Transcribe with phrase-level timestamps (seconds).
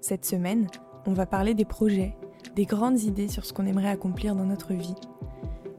[0.00, 0.66] Cette semaine,
[1.06, 2.14] on va parler des projets,
[2.56, 4.94] des grandes idées sur ce qu'on aimerait accomplir dans notre vie.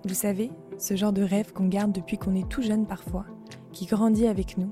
[0.03, 3.25] Vous savez, ce genre de rêve qu'on garde depuis qu'on est tout jeune parfois,
[3.71, 4.71] qui grandit avec nous,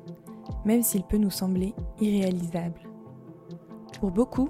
[0.65, 2.81] même s'il peut nous sembler irréalisable.
[3.99, 4.49] Pour beaucoup,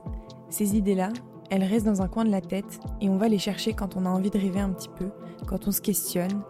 [0.50, 1.10] ces idées-là,
[1.50, 4.06] elles restent dans un coin de la tête et on va les chercher quand on
[4.06, 5.10] a envie de rêver un petit peu,
[5.48, 6.44] quand on se questionne,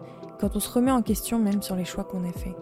[0.44, 2.54] quand on se remet en question même sur les choix qu'on a faits.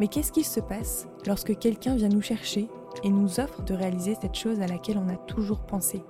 [0.00, 2.68] Mais qu'est-ce qui se passe lorsque quelqu'un vient nous chercher
[3.04, 6.02] et nous offre de réaliser cette chose à laquelle on a toujours pensé?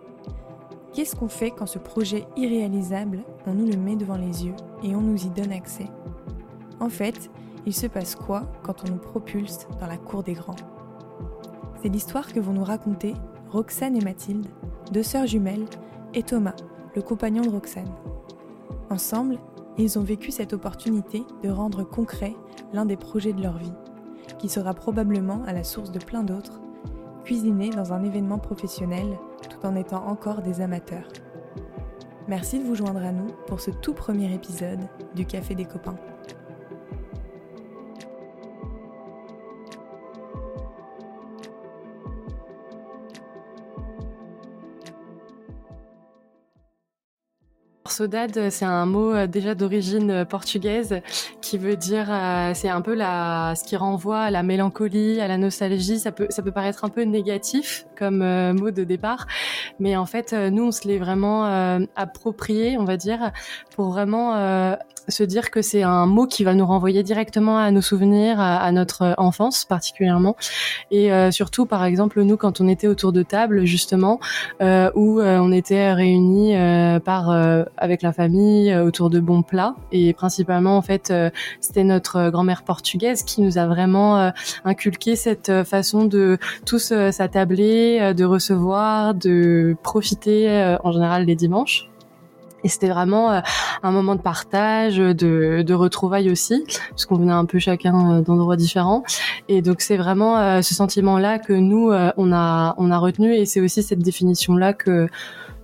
[0.95, 4.97] Qu'est-ce qu'on fait quand ce projet irréalisable, on nous le met devant les yeux et
[4.97, 5.91] on nous y donne accès?
[6.81, 7.31] En fait,
[7.67, 10.57] il se passe quoi quand on nous propulse dans la cour des grands?
[11.83, 13.13] C'est l'histoire que vont nous raconter
[13.51, 14.47] Roxane et Mathilde,
[14.93, 15.67] deux sœurs jumelles,
[16.15, 16.57] et Thomas,
[16.97, 17.93] le compagnon de Roxane.
[18.89, 19.39] Ensemble,
[19.79, 22.35] ils ont vécu cette opportunité de rendre concret
[22.73, 23.73] l'un des projets de leur vie,
[24.39, 26.61] qui sera probablement à la source de plein d'autres,
[27.25, 29.07] cuisiner dans un événement professionnel
[29.49, 31.09] tout en étant encore des amateurs.
[32.29, 34.81] Merci de vous joindre à nous pour ce tout premier épisode
[35.15, 35.97] du Café des copains.
[47.95, 51.01] Saudade, c'est un mot euh, déjà d'origine euh, portugaise
[51.55, 55.29] qui veut dire, euh, c'est un peu la, ce qui renvoie à la mélancolie, à
[55.29, 56.01] la nostalgie.
[56.01, 58.25] Ça peut, ça peut paraître un peu négatif comme
[58.55, 59.29] mot de départ,
[59.79, 61.45] mais en fait, nous, on se l'est vraiment
[61.95, 63.31] approprié, on va dire,
[63.77, 64.35] pour vraiment
[65.09, 68.71] se dire que c'est un mot qui va nous renvoyer directement à nos souvenirs, à,
[68.73, 70.37] notre enfance particulièrement,
[70.91, 74.21] et euh, surtout par exemple nous quand on était autour de table justement
[74.63, 76.55] euh, où euh, on était réunis
[77.05, 77.31] par
[77.77, 81.13] avec la famille autour de bons plats et principalement en fait
[81.61, 84.33] c'était notre grand-mère portugaise qui nous a vraiment
[84.65, 91.89] inculqué cette façon de tous s'attabler, de recevoir, de profiter en général les dimanches
[92.65, 93.41] et c'était vraiment euh,
[93.83, 98.21] un moment de partage, de, de retrouvailles aussi, parce qu'on venait un peu chacun euh,
[98.23, 99.05] d'endroits différents.
[99.49, 103.45] Et donc c'est vraiment euh, ce sentiment-là que nous on a on a retenu, et
[103.45, 105.09] c'est aussi cette définition-là que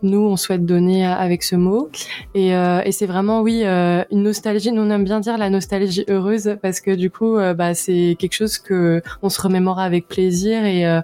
[0.03, 1.91] nous on souhaite donner avec ce mot.
[2.35, 4.73] Et, et c'est vraiment oui une nostalgie.
[4.73, 8.35] Nous on aime bien dire la nostalgie heureuse parce que du coup bah c'est quelque
[8.35, 11.01] chose que on se remémore avec plaisir et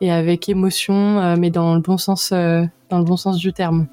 [0.00, 3.86] et avec émotion, mais dans le bon sens dans le bon sens du terme.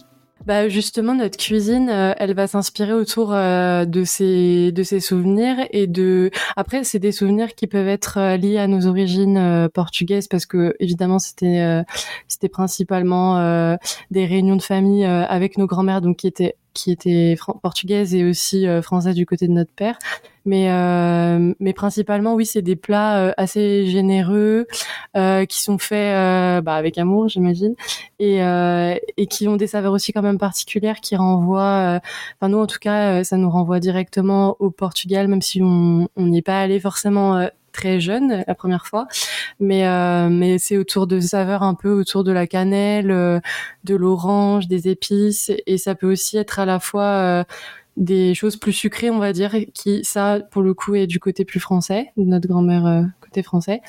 [0.45, 5.57] Bah justement notre cuisine, euh, elle va s'inspirer autour euh, de ces de ces souvenirs
[5.72, 10.27] et de après c'est des souvenirs qui peuvent être euh, liés à nos origines portugaises
[10.27, 11.83] parce que évidemment c'était
[12.27, 13.77] c'était principalement
[14.11, 18.67] des réunions de famille avec nos grands-mères donc qui étaient qui était portugaise et aussi
[18.67, 19.97] euh, française du côté de notre père.
[20.45, 24.66] Mais, euh, mais principalement, oui, c'est des plats euh, assez généreux
[25.13, 27.75] qui sont faits bah, avec amour, j'imagine,
[28.19, 28.38] et,
[29.18, 32.00] et qui ont des saveurs aussi quand même particulières qui renvoient.
[32.35, 36.38] Enfin, nous, en tout cas, ça nous renvoie directement au Portugal, même si on n'y
[36.38, 39.07] est pas allé forcément très jeune la première fois,
[39.59, 43.40] mais euh, mais c'est autour de saveurs un peu autour de la cannelle, euh,
[43.85, 47.44] de l'orange, des épices, et ça peut aussi être à la fois euh,
[47.95, 51.45] des choses plus sucrées, on va dire, qui ça pour le coup est du côté
[51.45, 53.06] plus français, de notre grand-mère
[53.44, 53.81] français,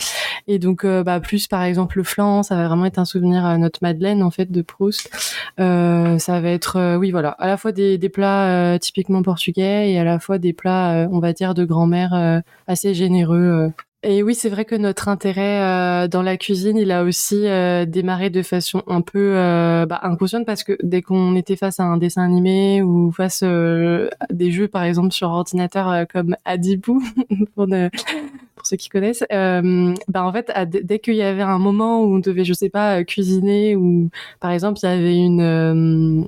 [0.47, 3.59] et donc bah plus par exemple le flan, ça va vraiment être un souvenir à
[3.59, 5.11] notre Madeleine en fait de Proust.
[5.59, 10.05] ça va être oui voilà, à la fois des, des plats typiquement portugais et à
[10.05, 14.65] la fois des plats on va dire de grand-mère assez généreux et oui, c'est vrai
[14.65, 19.03] que notre intérêt euh, dans la cuisine, il a aussi euh, démarré de façon un
[19.03, 23.13] peu euh, bah, inconsciente parce que dès qu'on était face à un dessin animé ou
[23.13, 27.03] face à des jeux, par exemple sur ordinateur comme Adibou,
[27.55, 30.51] pour, pour ceux qui connaissent, bah en fait,
[30.83, 34.09] dès qu'il y avait un moment où on devait, je sais pas, cuisiner ou
[34.41, 36.27] par exemple il y avait une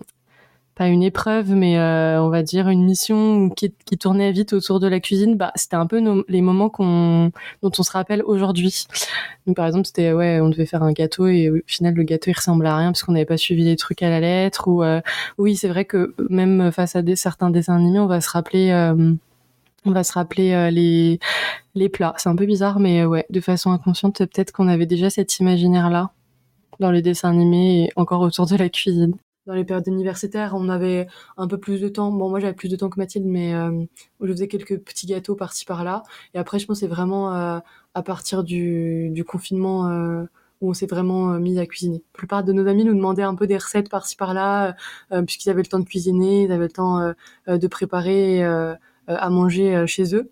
[0.74, 4.86] pas une épreuve, mais euh, on va dire une mission qui, tournait vite autour de
[4.86, 7.30] la cuisine, bah, c'était un peu les moments qu'on,
[7.62, 8.86] dont on se rappelle aujourd'hui.
[9.54, 12.34] Par exemple, c'était ouais, on devait faire un gâteau et au final le gâteau il
[12.34, 14.66] ressemblait à rien parce qu'on n'avait pas suivi les trucs à la lettre.
[14.68, 15.00] Ou euh,
[15.36, 18.70] oui, c'est vrai que même face à des, certains dessins animés, on va se rappeler.
[18.70, 19.12] Euh,
[19.84, 21.18] on va se rappeler les,
[21.74, 22.14] les plats.
[22.16, 26.12] C'est un peu bizarre, mais ouais, de façon inconsciente, peut-être qu'on avait déjà cet imaginaire-là
[26.78, 29.16] dans les dessins animés et encore autour de la cuisine
[29.46, 32.12] dans les périodes universitaires, on avait un peu plus de temps.
[32.12, 33.84] Bon, moi j'avais plus de temps que Mathilde, mais euh,
[34.20, 36.02] je faisais quelques petits gâteaux par-ci par-là.
[36.34, 37.58] Et après, je pense c'est vraiment euh,
[37.94, 40.24] à partir du, confinement euh,
[40.60, 41.96] où on s'est vraiment euh, mis à cuisiner.
[42.14, 44.76] La plupart de nos amis nous demandaient un peu des recettes par-ci par-là,
[45.26, 47.12] puisqu'ils avaient le temps de cuisiner, ils avaient le temps
[47.48, 50.30] de préparer à manger chez eux.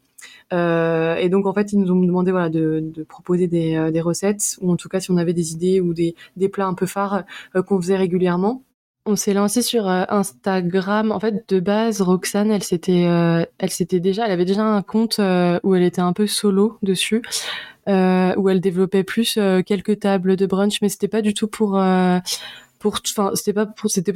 [0.53, 4.77] et donc en fait, ils nous ont demandé voilà de, proposer des, recettes ou en
[4.77, 7.25] tout cas si on avait des idées ou des plats un peu phares
[7.67, 8.63] qu'on faisait régulièrement.
[9.11, 11.11] On s'est lancé sur Instagram.
[11.11, 13.09] En fait, de base, Roxane, elle s'était,
[13.69, 17.23] s'était déjà, elle avait déjà un compte où elle était un peu solo dessus
[17.89, 21.49] euh, où elle développait plus euh, quelques tables de brunch, mais c'était pas du tout
[21.49, 22.19] pour euh,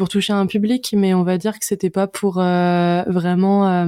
[0.08, 3.86] toucher un public mais on va dire que c'était pas pour euh, vraiment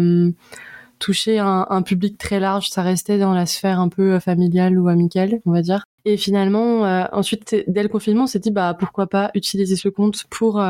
[0.98, 5.40] toucher un, public très large ça restait dans la sphère un peu familiale ou amicale
[5.46, 6.82] on va dire et finalement
[7.12, 10.62] ensuite dès le confinement on s'est dit bah pourquoi pas utiliser ce compte pour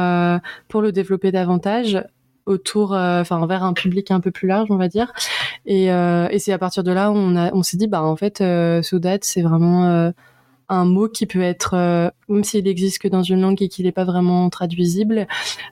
[0.68, 2.02] pour le développer davantage
[2.46, 5.12] autour, euh, enfin vers un public un peu plus large, on va dire.
[5.66, 8.82] Et, euh, c'est à partir de là on, on s'est dit, bah en fait, euh,
[8.82, 10.12] Sodat, c'est vraiment
[10.68, 11.76] un mot qui peut être,
[12.28, 15.26] même s'il existe que dans une langue et qu'il n'est pas vraiment traduisible,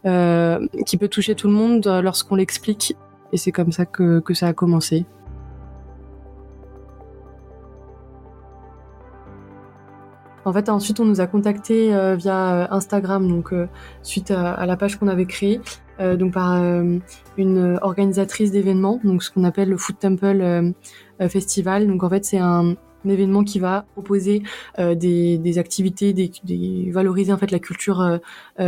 [0.05, 2.96] qui peut toucher tout le monde lorsqu'on l'explique.
[3.32, 5.05] Et c'est comme ça que, que ça a commencé.
[10.44, 13.55] En fait, ensuite, on nous a contacté via Instagram, donc
[14.02, 15.61] suite à, la page qu'on avait créée,
[16.00, 16.99] euh, donc par euh,
[17.37, 20.73] une organisatrice d'événements, donc ce qu'on appelle le Food Temple euh,
[21.29, 21.87] Festival.
[21.87, 22.75] Donc en fait, c'est un,
[23.11, 24.43] événement qui va proposer
[24.79, 28.21] des, des, activités, des, valoriser en fait la culture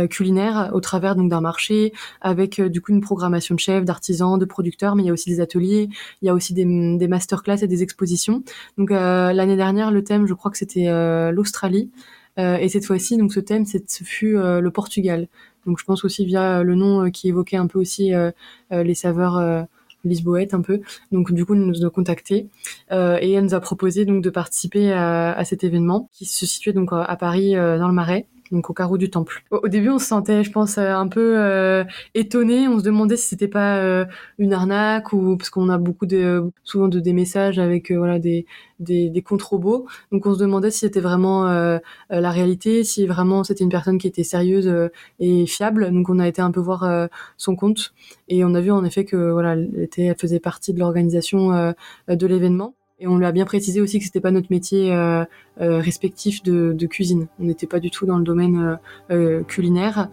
[0.09, 4.45] culinaire au travers donc d'un marché avec du coup une programmation de chefs, d'artisans, de
[4.45, 5.89] producteurs, mais il y a aussi des ateliers,
[6.21, 6.65] il y a aussi des,
[6.97, 8.43] des masterclass et des expositions.
[8.77, 10.87] Donc l'année dernière, le thème, je crois que c'était
[11.31, 11.91] l'Australie.
[12.37, 15.27] et cette fois-ci, donc ce thème, ce fut le Portugal.
[15.67, 18.31] Donc je pense aussi via le nom euh, qui évoquait un peu aussi euh,
[18.71, 19.67] euh, les saveurs
[20.03, 20.81] lisboètes un peu.
[21.11, 22.47] Donc du coup, nous a contacté
[22.91, 26.73] et elle nous a proposé donc de participer à, à, cet événement qui se situait
[26.73, 29.43] donc à Paris dans le Marais donc au carreau du temple.
[29.51, 31.83] Au, début, on se sentait, je pense, euh, un peu euh,
[32.15, 32.67] étonné.
[32.67, 34.05] On se demandait si c'était pas euh,
[34.37, 38.19] une arnaque ou parce qu'on a beaucoup de souvent de des messages avec euh, voilà
[38.19, 38.45] des
[38.79, 39.87] des, des comptes robots.
[40.11, 44.07] Donc on se demandait si c'était vraiment la réalité, si vraiment c'était une personne qui
[44.07, 44.71] était sérieuse
[45.19, 45.91] et fiable.
[45.91, 47.93] Donc on a été un peu voir son compte
[48.27, 51.73] et on a vu en effet que voilà, elle, était, elle faisait partie de l'organisation
[52.07, 52.75] de l'événement.
[52.99, 55.23] Et on lui a bien précisé aussi que c'était pas notre métier euh,
[55.61, 57.27] euh, respectif de, cuisine.
[57.39, 58.79] On n'était pas du tout dans le domaine
[59.11, 60.09] euh, culinaire.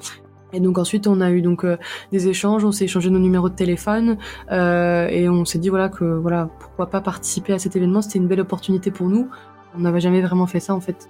[0.53, 1.67] Et donc ensuite on a eu donc
[2.13, 4.19] des échanges, on s'est échangé nos numéros de téléphone
[4.53, 8.03] et on s'est dit voilà que voilà pourquoi pas participer à cet événement.
[8.03, 9.29] C'était une belle opportunité pour nous.
[9.75, 11.09] On n'avait jamais vraiment fait ça en fait.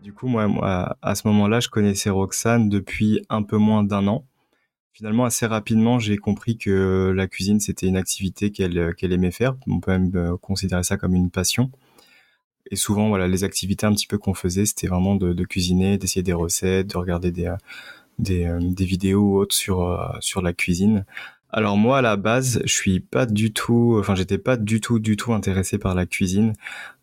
[0.00, 4.24] Du coup moi à ce moment-là je connaissais Roxane depuis un peu moins d'un an.
[4.96, 9.54] Finalement, assez rapidement, j'ai compris que la cuisine, c'était une activité qu'elle qu'elle aimait faire.
[9.66, 11.70] On peut même euh, considérer ça comme une passion.
[12.70, 16.22] Et souvent, voilà, les activités un petit peu qu'on faisait, c'était vraiment de, cuisiner, d'essayer
[16.22, 17.56] des recettes, de regarder des, euh,
[18.18, 21.04] des, euh, vidéos ou autres sur, sur la cuisine.
[21.50, 24.98] Alors moi, à la base, je suis pas du tout, enfin, j'étais pas du tout,
[24.98, 26.54] du tout intéressé par la cuisine.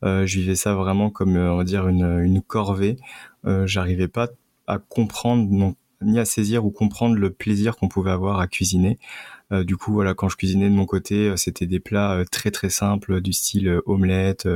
[0.03, 2.97] Euh, je vivais ça vraiment comme, on va dire, une, corvée.
[3.45, 4.29] Euh, J'arrivais pas
[4.67, 8.99] à comprendre non ni à saisir ou comprendre le plaisir qu'on pouvait avoir à cuisiner.
[9.51, 12.25] Euh, du coup, voilà, quand je cuisinais de mon côté, euh, c'était des plats euh,
[12.25, 14.47] très très simples du style omelette.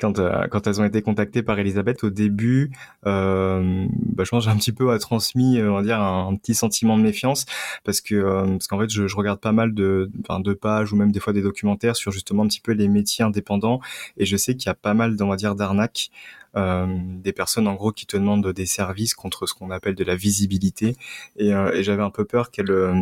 [0.00, 0.20] Quand,
[0.50, 2.70] quand elles ont été contactées par Elisabeth au début,
[3.06, 6.96] euh, bah, je pense j'ai un petit peu transmis, on va dire, un, petit sentiment
[6.96, 7.46] de méfiance
[7.84, 11.12] parce que parce qu'en fait, je, je, regarde pas mal de, de pages ou même
[11.12, 13.80] des fois des documentaires sur justement un petit peu les métiers indépendants
[14.16, 16.10] et je sais qu'il y a pas mal, on va dire, d'arnaques
[16.56, 16.86] euh,
[17.22, 20.16] des personnes en gros qui te demandent des services contre ce qu'on appelle de la
[20.16, 20.96] visibilité.
[21.36, 22.94] Et, euh, et j'avais un peu peur qu'elle euh,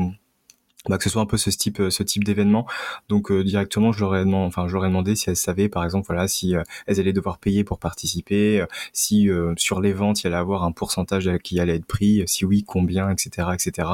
[0.88, 2.66] bah, que ce soit un peu ce type ce type d'événement.
[3.08, 5.68] Donc euh, directement je leur ai demandé enfin je leur ai demandé si elles savaient
[5.68, 10.22] par exemple voilà si euh, elles allaient devoir payer pour participer si sur les ventes
[10.22, 13.88] il allait avoir un pourcentage qui allait être pris si oui combien etc etc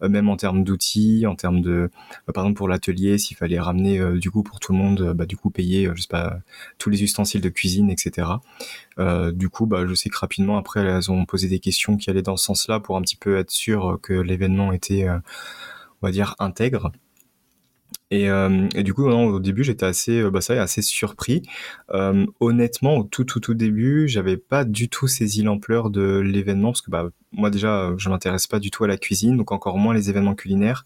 [0.00, 1.90] même en termes d'outils en termes de
[2.32, 5.36] par exemple pour l'atelier s'il fallait ramener du coup pour tout le monde bah, du
[5.36, 6.38] coup payer je sais pas
[6.78, 8.28] tous les ustensiles de cuisine etc
[9.32, 12.22] du coup bah je sais que rapidement après elles ont posé des questions qui allaient
[12.22, 15.06] dans ce sens là pour un petit peu être sûr que l'événement était
[16.02, 16.92] on va dire, intègre.
[18.12, 21.40] Et, euh, du coup, au début, j'étais assez, euh, bah, ça, assez surpris.
[21.94, 26.82] Euh, honnêtement, tout, tout, tout début, j'avais pas du tout saisi l'ampleur de l'événement parce
[26.82, 29.94] que, bah, moi déjà, je m'intéresse pas du tout à la cuisine, donc encore moins
[29.94, 30.84] les événements culinaires.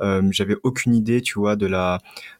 [0.00, 1.98] J'avais aucune idée, tu vois, de la,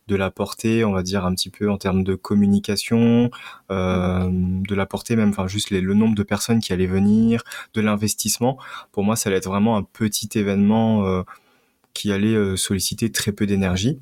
[0.09, 3.31] de la portée, on va dire un petit peu en termes de communication,
[3.69, 7.43] de la portée même, enfin juste les, le nombre de personnes qui allaient venir,
[7.75, 8.59] de l'investissement.
[8.91, 11.23] Pour moi, ça allait être vraiment un petit événement.
[11.95, 13.99] Qui allait euh, solliciter très peu d'énergie.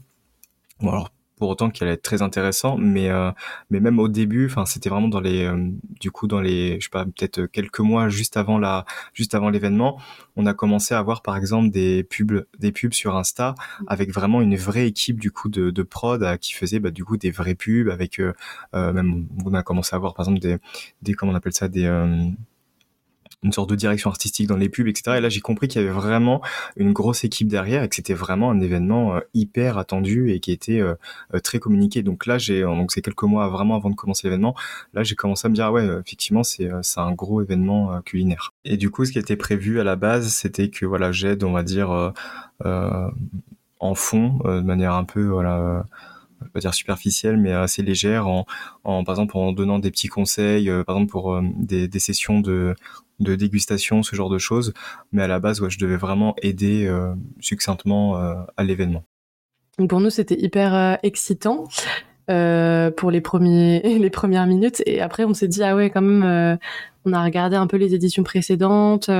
[0.80, 3.32] Bon alors pour autant allait être très intéressant mais euh,
[3.70, 6.90] mais même au début c'était vraiment dans les euh, du coup dans les je sais
[6.90, 9.98] pas peut-être quelques mois juste avant la juste avant l'événement
[10.36, 13.54] on a commencé à voir par exemple des pubs des pubs sur Insta
[13.86, 17.30] avec vraiment une vraie équipe du coup de, prod qui faisait bah, du coup des
[17.30, 18.20] vraies pubs avec
[18.74, 20.58] même on a commencé à voir par exemple des
[21.00, 21.88] des comment on appelle ça des
[23.42, 25.16] une sorte de direction artistique dans les pubs, etc.
[25.16, 26.42] Et là, j'ai compris qu'il y avait vraiment
[26.76, 30.52] une grosse équipe derrière et que c'était vraiment un événement euh, hyper attendu et qui
[30.52, 30.94] était euh,
[31.34, 32.02] euh, très communiqué.
[32.02, 34.54] Donc là, j'ai donc c'est quelques mois vraiment avant de commencer l'événement.
[34.92, 38.52] Là, j'ai commencé à me dire ah ouais, effectivement, c'est c'est un gros événement culinaire.
[38.64, 41.52] Et du coup, ce qui était prévu à la base, c'était que voilà, j'aide, on
[41.52, 42.12] va dire
[42.62, 45.84] en fond, de manière un peu voilà
[46.54, 48.46] pas dire superficielle, mais assez légère, en,
[48.84, 52.74] en, par exemple en donnant des petits conseils, par exemple pour des, des, sessions de,
[53.20, 54.72] de dégustation, ce genre de choses.
[55.12, 59.04] Mais à la base, je devais vraiment aider euh, succinctement euh, à l'événement.
[59.88, 61.64] Pour nous, c'était hyper euh, excitant.
[62.96, 66.58] pour les premiers les premières minutes et après on s'est dit ah ouais quand même
[67.04, 69.10] on a regardé un peu les éditions précédentes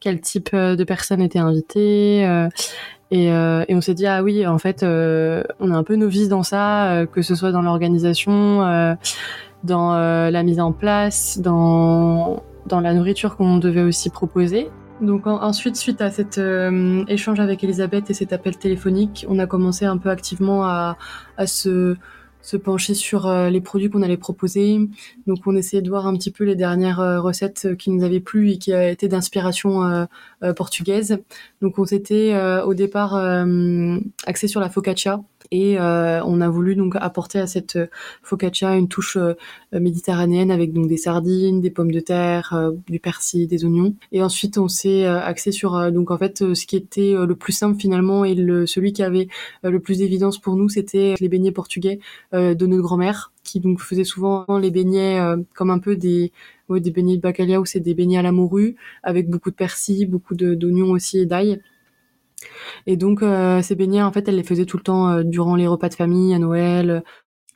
[0.00, 2.28] quel type de personnes étaient invitées
[3.10, 6.42] et, et, on s'est dit ah oui en fait on est un peu novice dans
[6.42, 8.58] ça que ce soit dans l'organisation
[9.64, 9.94] dans
[10.36, 14.70] la mise en place dans dans la nourriture qu'on devait aussi proposer.
[15.00, 19.46] Donc ensuite, suite à cet euh, échange avec Elisabeth et cet appel téléphonique, on a
[19.46, 20.96] commencé un peu activement à,
[21.46, 21.96] se
[22.62, 24.78] pencher sur euh, les produits qu'on allait proposer.
[25.26, 28.20] Donc on essayait de voir un petit peu les dernières euh, recettes qui nous avaient
[28.20, 30.06] plu et qui étaient d'inspiration
[30.56, 31.18] portugaise.
[31.60, 33.14] Donc on s'était au départ
[34.26, 35.20] axé sur la focaccia
[35.50, 37.78] et on a voulu donc apporter à cette
[38.22, 39.18] focaccia une touche
[39.72, 43.94] méditerranéenne avec donc des sardines, des pommes de terre, du persil, des oignons.
[44.12, 47.78] Et ensuite on s'est axé sur donc en fait ce qui était le plus simple
[47.80, 49.28] finalement et le, celui qui avait
[49.62, 52.00] le plus d'évidence pour nous c'était les beignets portugais
[52.34, 56.32] euh, de notre grand-mère qui donc faisait souvent les beignets euh, comme un peu des
[56.68, 58.74] des beignets de bacalhau, c'est des beignets à la morue
[59.04, 61.60] avec beaucoup de persil, beaucoup d'oignons aussi et d'ail.
[62.86, 65.66] Et donc euh, ces beignets en fait elle les faisait tout le temps durant les
[65.66, 67.02] repas de famille à Noël.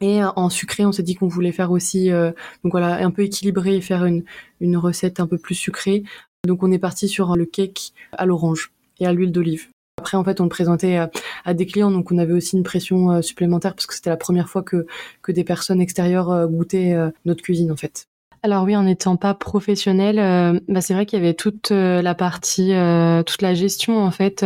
[0.03, 3.77] Et en sucré, on s'est dit qu'on voulait faire aussi, donc voilà, un peu équilibré
[3.77, 4.25] et faire une,
[4.61, 6.05] une recette un peu plus sucrée.
[6.47, 9.69] Donc on est parti sur le cake à l'orange et à l'huile d'olive.
[10.01, 10.97] Après, en fait, on le présentait
[11.45, 14.17] à, des clients, donc on avait aussi une pression euh, supplémentaire parce que c'était la
[14.17, 14.87] première fois que,
[15.21, 18.07] que des personnes extérieures euh, goûtaient euh, notre cuisine, en fait.
[18.43, 22.73] Alors oui, en n'étant pas professionnel, bah c'est vrai qu'il y avait toute la partie,
[23.27, 24.43] toute la gestion en fait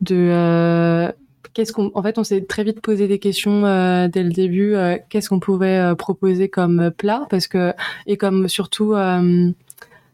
[0.00, 1.12] de
[1.52, 3.60] qu'est-ce qu'on en fait on s'est très vite posé des questions
[4.08, 4.74] dès le début
[5.10, 7.74] qu'est-ce qu'on pouvait proposer comme plat parce que
[8.06, 8.94] et comme surtout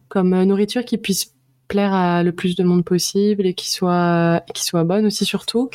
[0.08, 1.34] comme nourriture qui puisse
[1.68, 5.70] plaire à le plus de monde possible et qui soit qui soit bonne aussi surtout.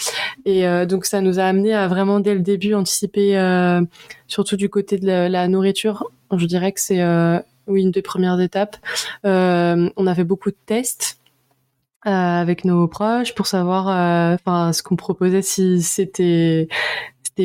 [0.46, 3.82] Et euh, donc ça nous a amené à vraiment dès le début anticiper euh,
[4.28, 8.40] surtout du côté de la, nourriture je dirais que c'est euh, oui une des premières
[8.40, 8.78] étapes
[9.24, 11.20] on a fait beaucoup de tests
[12.04, 13.88] avec nos proches pour savoir
[14.34, 16.68] enfin ce qu'on proposait si c'était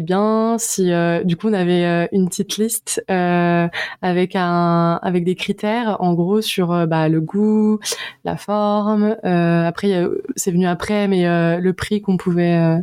[0.00, 3.68] bien, si euh, du coup on avait euh, une petite liste euh,
[4.02, 7.78] avec un avec des critères en gros sur bah, le goût,
[8.24, 9.16] la forme.
[9.22, 10.04] après
[10.36, 11.24] c'est venu après, mais
[11.60, 12.82] le prix qu'on pouvait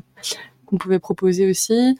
[0.66, 1.98] qu'on pouvait proposer aussi.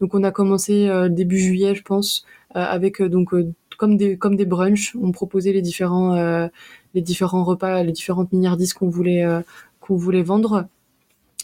[0.00, 3.34] Donc on a commencé début juillet, je pense, avec donc
[3.78, 4.94] comme des comme des brunchs.
[5.00, 6.48] On proposait les différents
[6.94, 9.24] les différents repas, les différentes miniardises qu'on voulait
[9.80, 10.66] qu'on voulait vendre.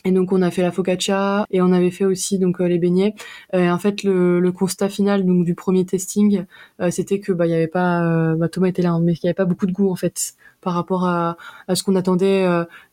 [0.05, 2.79] Et donc on a fait la focaccia et on avait fait aussi donc euh, les
[2.79, 3.15] beignets.
[3.55, 6.45] Euh, en fait le, le, constat final donc du premier testing
[6.81, 9.25] euh, c'était que bah il y avait pas bah, Thomas était là hein, mais qu'il
[9.25, 11.37] y avait pas beaucoup de goût en fait par rapport à,
[11.69, 12.45] à ce qu'on attendait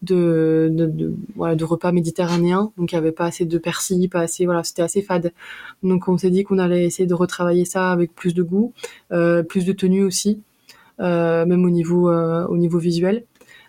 [0.01, 2.71] de, de, de, voilà de repas méditerranéens.
[2.77, 5.31] Donc il y avait pas assez de persil, pas assez voilà c'était assez fade.
[5.83, 8.73] Donc on s'est dit qu'on allait essayer de retravailler ça avec plus de goût,
[9.09, 10.41] plus de tenue aussi,
[10.99, 13.23] même au niveau au niveau visuel.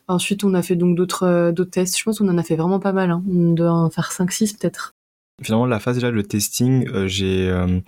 [0.08, 1.98] Ensuite, on a fait donc d'autres euh, d'autres tests.
[1.98, 3.10] Je pense qu'on en a fait vraiment pas mal.
[3.10, 3.22] Hein.
[3.28, 4.92] On doit en faire 5-6 peut-être.
[5.42, 7.80] Finalement, la phase déjà, le testing, euh, j'ai euh,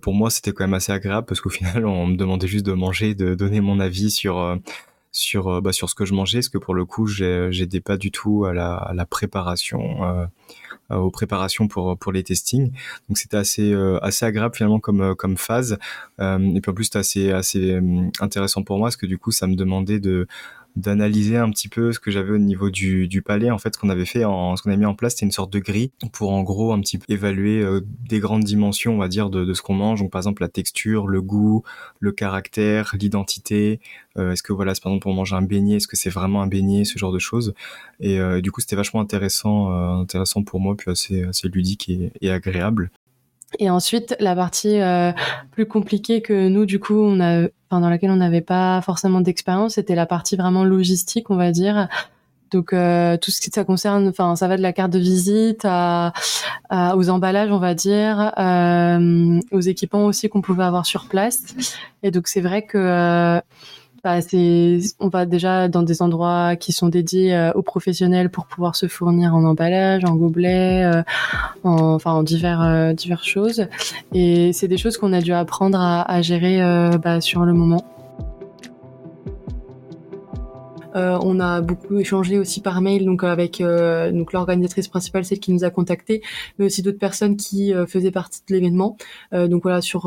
[0.00, 2.72] pour moi, c'était quand même assez agréable parce qu'au final, on me demandait juste de
[2.72, 4.58] manger, de donner mon avis sur
[5.10, 8.10] sur bah, sur ce que je mangeais, parce que pour le coup, j'aidais pas du
[8.10, 10.28] tout à la, à la préparation.
[10.90, 12.70] aux préparations pour pour les testings
[13.08, 15.78] donc c'était assez assez agréable finalement comme comme phase
[16.20, 17.80] et puis en plus c'était assez assez
[18.20, 20.28] intéressant pour moi parce que du coup ça me demandait de
[20.76, 23.50] d'analyser un petit peu ce que j'avais au niveau du, du palais.
[23.50, 25.32] En fait, ce qu'on avait fait, en, ce qu'on a mis en place, c'était une
[25.32, 28.98] sorte de grille pour en gros un petit peu évaluer euh, des grandes dimensions, on
[28.98, 30.00] va dire, de, de ce qu'on mange.
[30.00, 31.62] Donc par exemple la texture, le goût,
[31.98, 33.80] le caractère, l'identité.
[34.18, 36.46] Euh, est-ce que voilà, par exemple pour manger un beignet, est-ce que c'est vraiment un
[36.46, 37.54] beignet, ce genre de choses.
[38.00, 42.12] Et euh, du coup, c'était vachement intéressant, intéressant pour moi, puis assez, assez ludique et,
[42.20, 42.90] et agréable.
[43.58, 45.12] Et ensuite, la partie euh,
[45.50, 49.20] plus compliquée que nous, du coup, on a, enfin, dans laquelle on n'avait pas forcément
[49.20, 51.88] d'expérience, c'était la partie vraiment logistique, on va dire.
[52.52, 55.62] Donc euh, tout ce qui ça concerne, enfin, ça va de la carte de visite
[55.64, 56.12] à,
[56.94, 61.42] aux emballages, on va dire, euh, aux équipements aussi qu'on pouvait avoir sur place.
[62.04, 63.40] Et donc c'est vrai que
[64.06, 68.46] bah, c'est, on va déjà dans des endroits qui sont dédiés euh, aux professionnels pour
[68.46, 71.02] pouvoir se fournir en emballage, en gobelet, euh,
[71.64, 73.66] en, enfin en divers euh, diverses choses.
[74.12, 76.60] Et c'est des choses qu'on a dû apprendre à, à gérer
[77.02, 77.84] bah, sur le moment.
[80.94, 85.40] Euh, on a beaucoup échangé aussi par mail, donc avec euh, donc l'organisatrice principale, celle
[85.40, 86.22] qui nous a contactés,
[86.58, 88.96] mais aussi d'autres personnes qui faisaient partie de l'événement.
[89.32, 90.06] donc voilà sur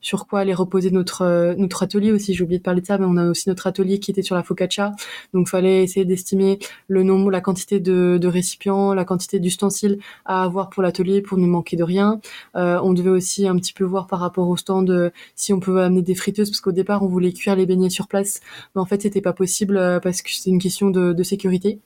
[0.00, 2.34] sur quoi allait reposer notre euh, notre atelier aussi.
[2.34, 4.34] J'ai oublié de parler de ça, mais on a aussi notre atelier qui était sur
[4.34, 4.92] la focaccia.
[5.34, 10.70] Donc, fallait essayer d'estimer le nombre, la quantité de, récipients, la quantité d'ustensiles à avoir
[10.70, 12.20] pour l'atelier pour ne manquer de rien.
[12.56, 15.60] Euh, on devait aussi un petit peu voir par rapport au stand euh, si on
[15.60, 18.40] pouvait amener des friteuses, parce qu'au départ, on voulait cuire les beignets sur place,
[18.74, 21.80] mais en fait, c'était pas possible parce que c'est une question de, sécurité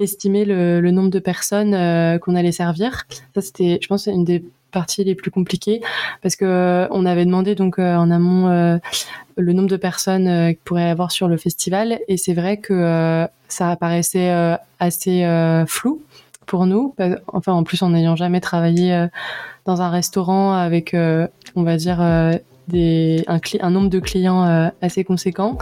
[0.00, 1.70] estimer le, nombre de personnes
[2.20, 3.04] qu'on allait servir.
[3.34, 5.80] Ça, c'était, je pense, une des parties les plus compliquées
[6.20, 8.76] parce que euh, on avait demandé donc euh, en amont euh,
[9.36, 13.26] le nombre de personnes qu'il pourrait y avoir sur le festival et c'est vrai que
[13.48, 14.30] ça apparaissait
[14.78, 16.02] assez flou
[16.46, 16.94] pour nous.
[17.26, 19.08] Enfin, en plus, en n'ayant jamais travaillé
[19.64, 21.98] dans un restaurant avec, on va dire,
[22.68, 25.58] des, un, un nombre de clients assez conséquent.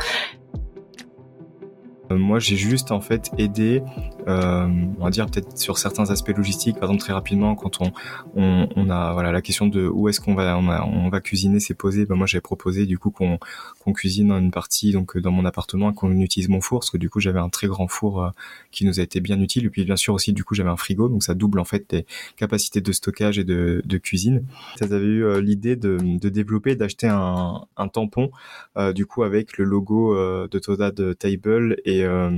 [2.13, 3.83] Euh, moi, j'ai juste en fait aidé,
[4.29, 7.93] euh, on va dire peut-être sur certains aspects logistiques, par exemple très rapidement quand on
[8.35, 12.07] on, a voilà la question de où est-ce qu'on va on, va cuisiner s'est posée.
[12.07, 13.39] Ben moi, j'avais proposé du coup qu'on
[13.83, 16.99] qu'on cuisine dans une partie donc dans mon appartement qu'on utilise mon four parce que
[16.99, 18.31] du coup j'avais un très grand four euh,
[18.71, 20.77] qui nous a été bien utile et puis bien sûr aussi du coup j'avais un
[20.77, 24.45] frigo donc ça double en fait les capacités de stockage et de, cuisine.
[24.79, 28.31] Ça avait eu euh, l'idée de, de développer d'acheter un, un tampon
[28.77, 32.31] euh, du coup avec le logo de Toda de Table et euh,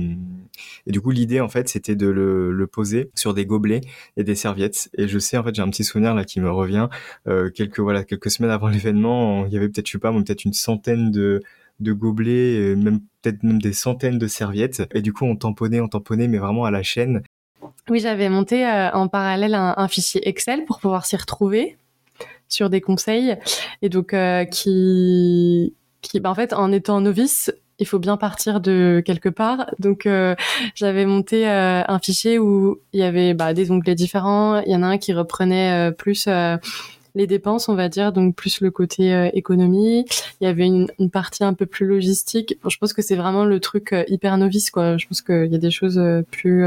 [0.87, 3.81] et, du coup, l'idée, en fait, c'était de le, poser sur des gobelets
[4.17, 4.89] et des serviettes.
[4.97, 6.89] Et je sais, en fait, j'ai un petit souvenir là qui me revient.
[7.27, 10.45] Euh, quelques voilà, quelques semaines avant l'événement, il y avait peut-être, je sais pas, peut-être
[10.45, 11.41] une centaine de
[11.81, 14.83] de gobelets, même peut-être même des centaines de serviettes.
[14.93, 17.21] Et du coup, on tamponnait, on tamponnait, mais vraiment à la chaîne.
[17.89, 21.77] Oui, j'avais monté euh, en parallèle un, fichier Excel pour pouvoir s'y retrouver
[22.47, 23.35] sur des conseils.
[23.81, 24.15] Et donc,
[24.51, 29.69] qui, qui, bah, en fait, en étant novice, il faut bien partir de quelque part.
[29.79, 30.35] Donc euh,
[30.75, 34.61] j'avais monté euh, un fichier où il y avait bah, des onglets différents.
[34.61, 36.27] Il y en a un qui reprenait euh, plus
[37.17, 40.05] les dépenses, on va dire, donc plus le côté économie.
[40.41, 42.57] Il y avait une, une, partie un peu plus logistique.
[42.67, 44.97] je pense que c'est vraiment le truc hyper novice, quoi.
[44.97, 46.65] Je pense qu'il y a des choses plus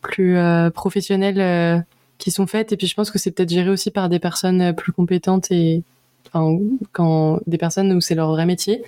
[0.00, 0.36] plus
[0.74, 1.84] professionnelles
[2.18, 2.72] qui sont faites.
[2.72, 5.84] Et puis je pense que c'est peut-être géré aussi par des personnes plus compétentes et
[6.32, 8.82] quand des personnes où c'est leur vrai métier.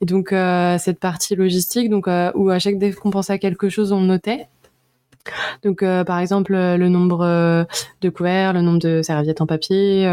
[0.00, 3.38] Et donc euh, cette partie logistique, donc euh, où à chaque fois qu'on pensait à
[3.38, 4.46] quelque chose, on notait.
[5.64, 7.66] Donc, euh, par exemple, le nombre
[8.00, 10.08] de couverts, le nombre de serviettes en papier.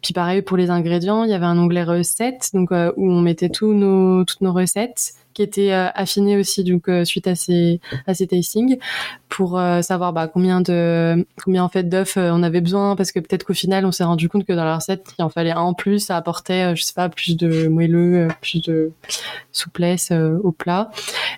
[0.00, 3.50] puis pareil pour les ingrédients, il y avait un onglet recettes, donc où on mettait
[3.50, 7.80] tous nos, toutes nos recettes qui était euh, affiné aussi donc euh, suite à ces
[8.06, 8.78] à ces tastings
[9.28, 13.20] pour euh, savoir bah, combien de combien en fait d'œufs on avait besoin parce que
[13.20, 15.60] peut-être qu'au final on s'est rendu compte que dans la recette il en fallait un
[15.60, 18.92] en plus ça apportait je sais pas plus de moelleux plus de
[19.52, 20.90] souplesse au plat.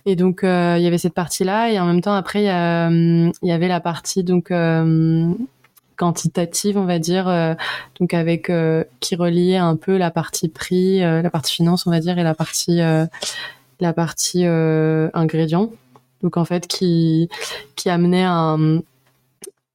[0.06, 3.48] Et donc il y avait cette partie là et en même temps après il y,
[3.48, 4.52] y avait la partie donc
[5.96, 7.56] quantitative, on va dire,
[8.00, 8.50] donc avec
[9.00, 12.34] qui reliait un peu la partie prix, la partie finance, on va dire, et la
[12.34, 12.80] partie
[13.84, 15.70] la partie euh, ingrédients.
[16.22, 17.28] Donc en fait, qui,
[17.76, 18.80] qui amenait un,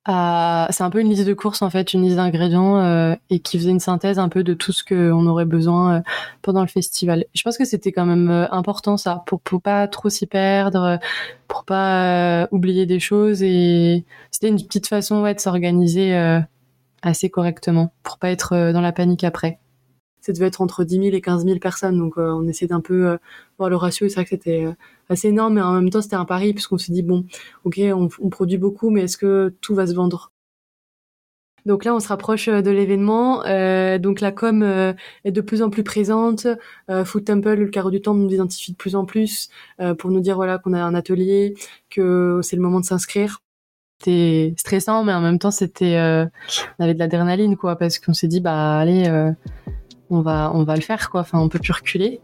[0.05, 3.59] c'est un peu une liste de courses en fait, une liste d'ingrédients euh, et qui
[3.59, 6.01] faisait une synthèse un peu de tout ce qu'on aurait besoin euh,
[6.41, 7.25] pendant le festival.
[7.35, 10.97] Je pense que c'était quand même important ça, pour, pour pas trop s'y perdre,
[11.47, 16.17] pour pas oublier des choses et c'était une petite façon ouais, de s'organiser
[17.03, 19.59] assez correctement pour pas être dans la panique après
[20.29, 21.97] ça devait être entre 10 000 et 15 000 personnes.
[21.97, 23.17] Donc euh, on essaie d'un peu euh,
[23.57, 24.07] voir le ratio.
[24.07, 24.73] C'est vrai que c'était euh,
[25.09, 27.25] assez énorme, mais en même temps c'était un pari puisqu'on s'est dit bon,
[27.63, 30.31] ok, on, produit beaucoup, mais est-ce que tout va se vendre?
[31.65, 33.43] Donc là, on se rapproche de l'événement.
[33.99, 36.47] donc la com est de plus en plus présente.
[37.05, 39.49] Food Temple, le carreau du temps, nous identifie de plus en plus
[39.97, 41.55] pour nous dire voilà qu'on a un atelier,
[41.89, 43.41] que c'est le moment de s'inscrire.
[43.99, 45.97] C'était stressant, mais en même temps, c'était
[46.79, 49.09] on avait de l'adrénaline quoi, parce qu'on s'est dit bah allez
[50.09, 51.21] on va, on va le faire, quoi.
[51.21, 52.19] Enfin, on peut plus reculer.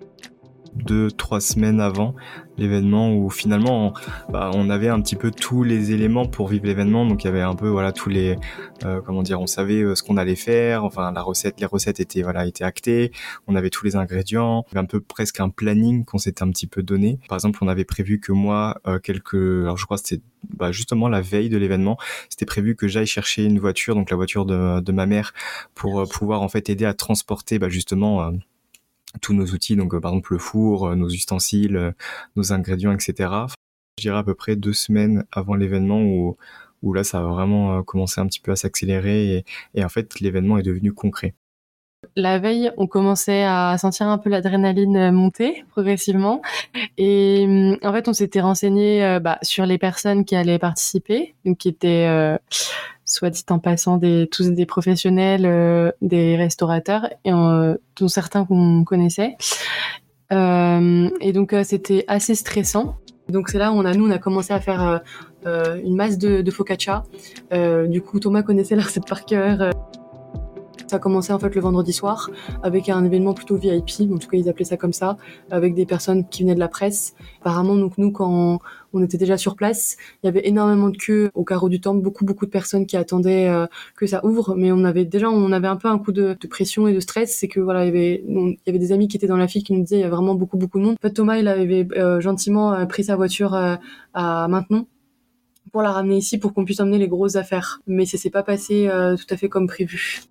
[0.75, 2.15] Deux, trois semaines avant
[2.57, 6.65] l'événement où finalement on, bah, on, avait un petit peu tous les éléments pour vivre
[6.65, 7.05] l'événement.
[7.05, 8.37] Donc il y avait un peu voilà tous les
[8.83, 10.83] euh, comment dire, on savait euh, ce qu'on allait faire.
[10.83, 13.11] Enfin la recette, les recettes étaient voilà étaient actées.
[13.47, 14.65] On avait tous les ingrédients.
[14.71, 17.19] Avait un peu presque un planning qu'on s'était un petit peu donné.
[17.27, 20.23] Par exemple, on avait prévu que moi euh, quelques, alors je crois que c'était
[20.55, 21.97] bah, justement la veille de l'événement,
[22.29, 25.33] c'était prévu que j'aille chercher une voiture, donc la voiture de, de ma mère,
[25.73, 28.31] pour pouvoir en fait aider à transporter bah, justement
[29.21, 31.93] tous nos outils, donc par exemple le four, nos ustensiles,
[32.35, 33.29] nos ingrédients, etc.
[33.97, 36.37] Je dirais à peu près deux semaines avant l'événement où,
[36.81, 40.19] où là ça a vraiment commencé un petit peu à s'accélérer et, et en fait
[40.19, 41.33] l'événement est devenu concret.
[42.15, 46.41] La veille, on commençait à sentir un peu l'adrénaline monter progressivement.
[46.97, 51.67] Et en fait, on s'était renseigné bah, sur les personnes qui allaient participer, donc qui
[51.67, 52.37] étaient euh,
[53.05, 58.45] soit dit en passant des tous des professionnels, euh, des restaurateurs, et euh, dont certains
[58.45, 59.37] qu'on connaissait.
[60.33, 62.97] Euh, et donc c'était assez stressant.
[63.29, 65.01] Donc c'est là où on a nous on a commencé à faire
[65.45, 67.03] une masse de, de focaccia.
[67.51, 69.69] du coup Thomas connaissait la recette par cœur.
[70.87, 72.29] Ça a commencé en fait le vendredi soir
[72.63, 75.17] avec un événement plutôt VIP, en tout cas ils appelaient ça comme ça,
[75.49, 77.15] avec des personnes qui venaient de la presse.
[77.41, 78.59] Apparemment donc nous quand
[78.93, 82.01] on était déjà sur place, il y avait énormément de queues au carreau du temple,
[82.01, 85.51] beaucoup beaucoup de personnes qui attendaient euh, que ça ouvre, mais on avait déjà on
[85.51, 88.69] avait un peu un coup de, pression et de stress, c'est que voilà il y
[88.69, 90.35] avait des amis qui étaient dans la file qui nous disaient il y a vraiment
[90.35, 90.95] beaucoup beaucoup de monde.
[90.99, 93.55] En fait Thomas il avait euh, gentiment euh, pris sa voiture
[94.13, 94.87] à Maintenon
[95.71, 98.43] pour la ramener ici pour qu'on puisse emmener les grosses affaires, mais ça s'est pas
[98.43, 100.21] passé tout à fait comme prévu.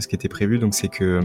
[0.00, 1.20] Ce qui était prévu, donc c'est que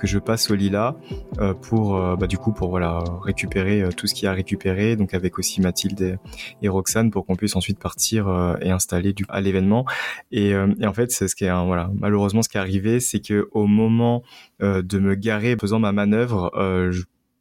[0.00, 0.96] que je passe au Lila
[1.40, 4.96] euh, pour euh, bah, du coup pour voilà récupérer tout ce qu'il a à récupérer
[4.96, 6.18] donc avec aussi Mathilde
[6.62, 9.84] et, Roxane pour qu'on puisse ensuite partir et installer du à l'événement.
[10.32, 13.48] Et, en fait c'est ce qui est voilà malheureusement ce qui est arrivé c'est que
[13.52, 14.22] au moment
[14.60, 16.50] de me garer faisant ma manœuvre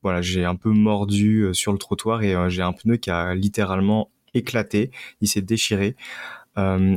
[0.04, 4.10] voilà j'ai un peu mordu sur le trottoir et j'ai un pneu qui a littéralement
[4.34, 5.96] éclaté il s'est déchiré.
[5.96, 6.39] euh,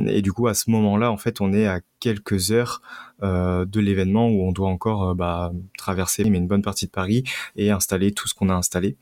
[0.07, 2.81] et du coup, à ce moment-là, en fait, on est à quelques heures
[3.21, 6.91] euh, de l'événement où on doit encore euh, bah, traverser mais une bonne partie de
[6.91, 7.23] Paris
[7.55, 8.97] et installer tout ce qu'on a installé.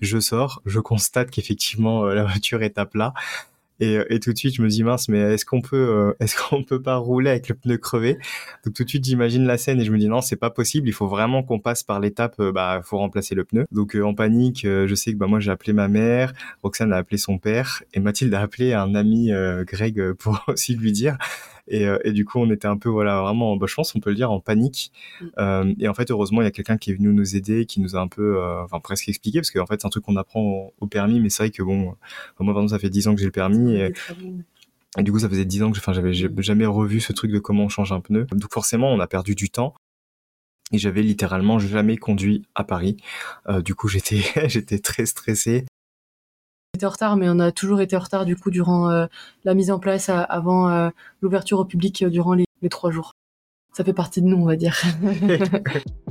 [0.00, 3.14] Je sors, je constate qu'effectivement la voiture est à plat.
[3.80, 6.36] Et, et, tout de suite, je me dis mince, mais est-ce qu'on peut, euh, est-ce
[6.36, 8.18] qu'on peut pas rouler avec le pneu crevé?
[8.64, 10.88] Donc tout de suite, j'imagine la scène et je me dis non, c'est pas possible.
[10.88, 13.66] Il faut vraiment qu'on passe par l'étape, euh, bah, faut remplacer le pneu.
[13.72, 16.32] Donc euh, en panique, je sais que bah moi j'ai appelé ma mère,
[16.62, 19.30] Roxane a appelé son père et Mathilde a appelé un ami
[19.66, 21.18] Greg pour aussi lui dire.
[21.68, 24.00] Et, euh, et, du coup, on était un peu, voilà, vraiment, bah, je pense, on
[24.00, 24.92] peut le dire, en panique.
[25.20, 25.26] Mm.
[25.38, 27.80] Euh, et en fait, heureusement, il y a quelqu'un qui est venu nous aider, qui
[27.80, 30.16] nous a un peu, euh, enfin, presque expliqué, parce qu'en fait, c'est un truc qu'on
[30.16, 31.96] apprend au, permis, mais c'est vrai que bon,
[32.38, 33.76] moi, pardon, ça fait 10 ans que j'ai le permis.
[33.76, 33.92] Et,
[34.98, 37.64] et du coup, ça faisait 10 ans que j'avais jamais revu ce truc de comment
[37.64, 38.26] on change un pneu.
[38.30, 39.74] Donc forcément, on a perdu du temps.
[40.72, 42.96] Et j'avais littéralement jamais conduit à Paris.
[43.48, 45.66] Euh, du coup, j'étais j'étais très stressé
[46.74, 49.06] était en retard, mais on a toujours été en retard du coup durant euh,
[49.44, 53.12] la mise en place avant euh, l'ouverture au public euh, durant les, trois jours.
[53.72, 54.80] Ça fait partie de nous, on va dire.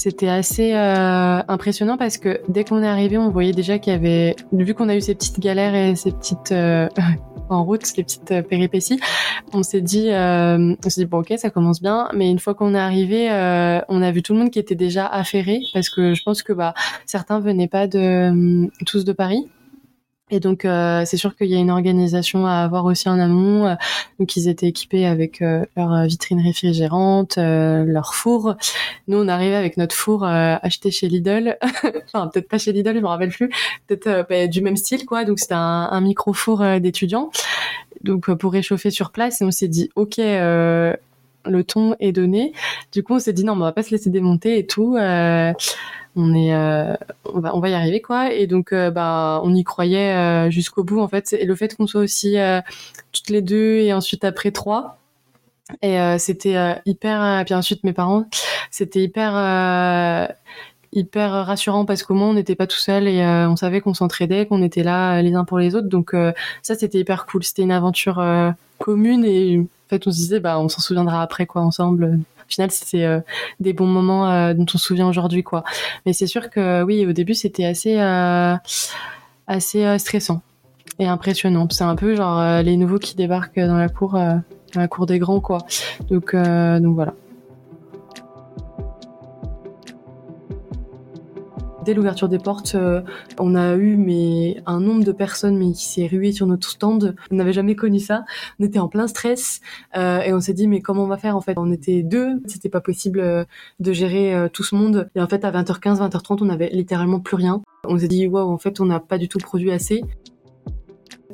[0.00, 4.34] C'était assez impressionnant parce que dès qu'on est arrivé, on voyait déjà qu'il y avait,
[4.52, 6.54] vu qu'on a eu ces petites galères et ces petites
[7.50, 9.00] en route, les petites euh, péripéties,
[9.52, 12.54] on s'est dit, euh, on s'est dit bon ok, ça commence bien, mais une fois
[12.54, 15.90] qu'on est arrivé, euh, on a vu tout le monde qui était déjà affairé parce
[15.90, 16.74] que je pense que bah
[17.06, 19.48] certains venaient pas de tous de Paris.
[20.30, 23.66] Et donc, euh, c'est sûr qu'il y a une organisation à avoir aussi en amont.
[23.66, 23.74] Euh,
[24.18, 28.54] donc, ils étaient équipés avec euh, leur vitrine réfrigérante, leur four.
[29.08, 31.58] Nous, on arrivait avec notre four acheté chez Lidl.
[32.14, 33.50] enfin, peut-être pas chez Lidl, je me rappelle plus.
[33.86, 35.24] Peut-être bah, du même style, quoi.
[35.24, 37.30] Donc, c'était un, un micro-four d'étudiants.
[38.02, 39.40] Donc, pour réchauffer sur place.
[39.40, 42.52] Et on s'est dit, OK, le ton est donné.
[42.92, 44.96] Du coup, on s'est dit, non, on va pas se laisser démonter et tout
[46.16, 46.94] on est euh,
[47.24, 48.32] on va on va y arriver quoi.
[48.32, 51.32] Et donc euh, bah on y croyait euh, jusqu'au bout en fait.
[51.32, 52.36] Et le fait qu'on soit aussi
[53.12, 54.98] toutes les deux et ensuite après trois.
[55.82, 58.24] Et c'était hyper puis ensuite mes parents
[58.72, 60.28] c'était hyper
[60.92, 64.46] hyper rassurant parce qu'au moins on n'était pas tout seul et on savait qu'on s'entraidait
[64.46, 65.88] qu'on était là les uns pour les autres.
[65.88, 66.16] Donc
[66.62, 67.44] ça c'était hyper cool.
[67.44, 68.20] C'était une aventure
[68.78, 72.18] commune et en fait on se disait bah on s'en souviendra après quoi ensemble
[72.50, 73.20] au final, c'est euh,
[73.60, 75.62] des bons moments euh, dont on se souvient aujourd'hui, quoi.
[76.04, 78.56] Mais c'est sûr que oui, au début, c'était assez, euh,
[79.46, 80.42] assez stressant
[80.98, 81.68] et impressionnant.
[81.70, 84.18] C'est un peu genre les nouveaux qui débarquent dans la cour,
[84.74, 85.58] la cour des grands, quoi.
[86.10, 87.14] Donc, donc voilà.
[91.94, 92.76] L'ouverture des portes,
[93.38, 97.14] on a eu mais un nombre de personnes mais qui s'est rué sur notre stand.
[97.30, 98.24] On n'avait jamais connu ça.
[98.58, 99.60] On était en plein stress
[99.94, 101.54] et on s'est dit mais comment on va faire en fait?
[101.56, 103.46] On était deux, c'était pas possible
[103.80, 105.08] de gérer tout ce monde.
[105.14, 107.62] Et en fait à 20h15, 20h30, on avait littéralement plus rien.
[107.84, 110.02] On s'est dit waouh, en fait on n'a pas du tout produit assez.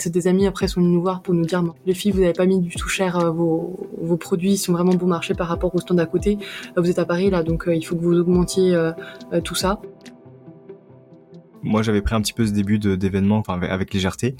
[0.05, 2.47] Des amis après sont venus nous voir pour nous dire les filles vous n'avez pas
[2.47, 5.79] mis du tout cher euh, vos, vos produits sont vraiment bon marché par rapport au
[5.79, 6.39] stand à côté
[6.77, 8.77] euh, vous êtes à Paris là donc euh, il faut que vous augmentiez
[9.43, 9.81] tout ça
[11.67, 14.37] moi j'avais pris un petit peu ce début d'événement enfin, avec, légèreté.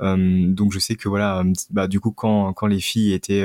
[0.00, 3.44] Donc je sais que voilà bah, du coup quand, quand les filles étaient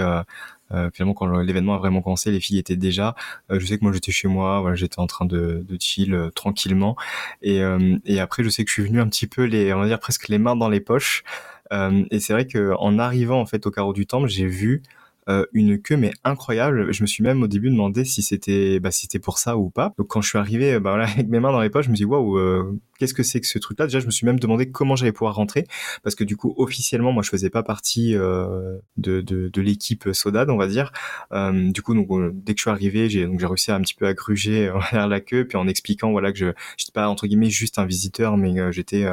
[0.93, 3.13] finalement quand l'événement a vraiment commencé les filles étaient déjà
[3.49, 6.95] je sais que moi j'étais chez moi voilà j'étais en train de, de chill tranquillement.
[7.41, 7.61] Et,
[8.05, 9.99] et après je sais que je suis venu un petit peu les on va dire
[9.99, 11.23] presque les mains dans les poches.
[11.73, 14.83] Euh, et c'est vrai que en arrivant en fait au carreau du temple, j'ai vu
[15.27, 16.91] euh, une queue mais incroyable.
[16.93, 19.69] Je me suis même au début demandé si c'était bah, si c'était pour ça ou
[19.69, 19.93] pas.
[19.97, 21.95] Donc quand je suis arrivé bah, voilà, avec mes mains dans les poches, je me
[21.95, 23.85] dit waouh, euh, qu'est-ce que c'est que ce truc-là?
[23.85, 25.65] Déjà, je me suis même demandé comment j'allais pouvoir rentrer
[26.03, 30.09] parce que du coup officiellement, moi je faisais pas partie euh, de, de, de l'équipe
[30.13, 30.91] Sodad, on va dire.
[31.31, 32.07] Euh, du coup, donc
[32.43, 34.71] dès que je suis arrivé, j'ai donc j'ai réussi à un petit peu à gruger
[34.91, 37.85] vers la queue, puis en expliquant voilà que je j'étais pas entre guillemets juste un
[37.85, 39.05] visiteur, mais j'étais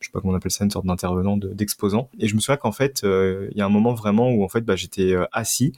[0.00, 2.10] je sais pas comment on appelle ça, une sorte d'intervenant, d'exposant.
[2.18, 4.48] et je me souviens qu'en fait, euh, il y a un moment vraiment où en
[4.48, 5.72] fait, bah, j'étais euh, assis,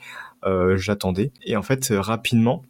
[0.44, 2.64] euh, j'attendais, et en fait, rapidement,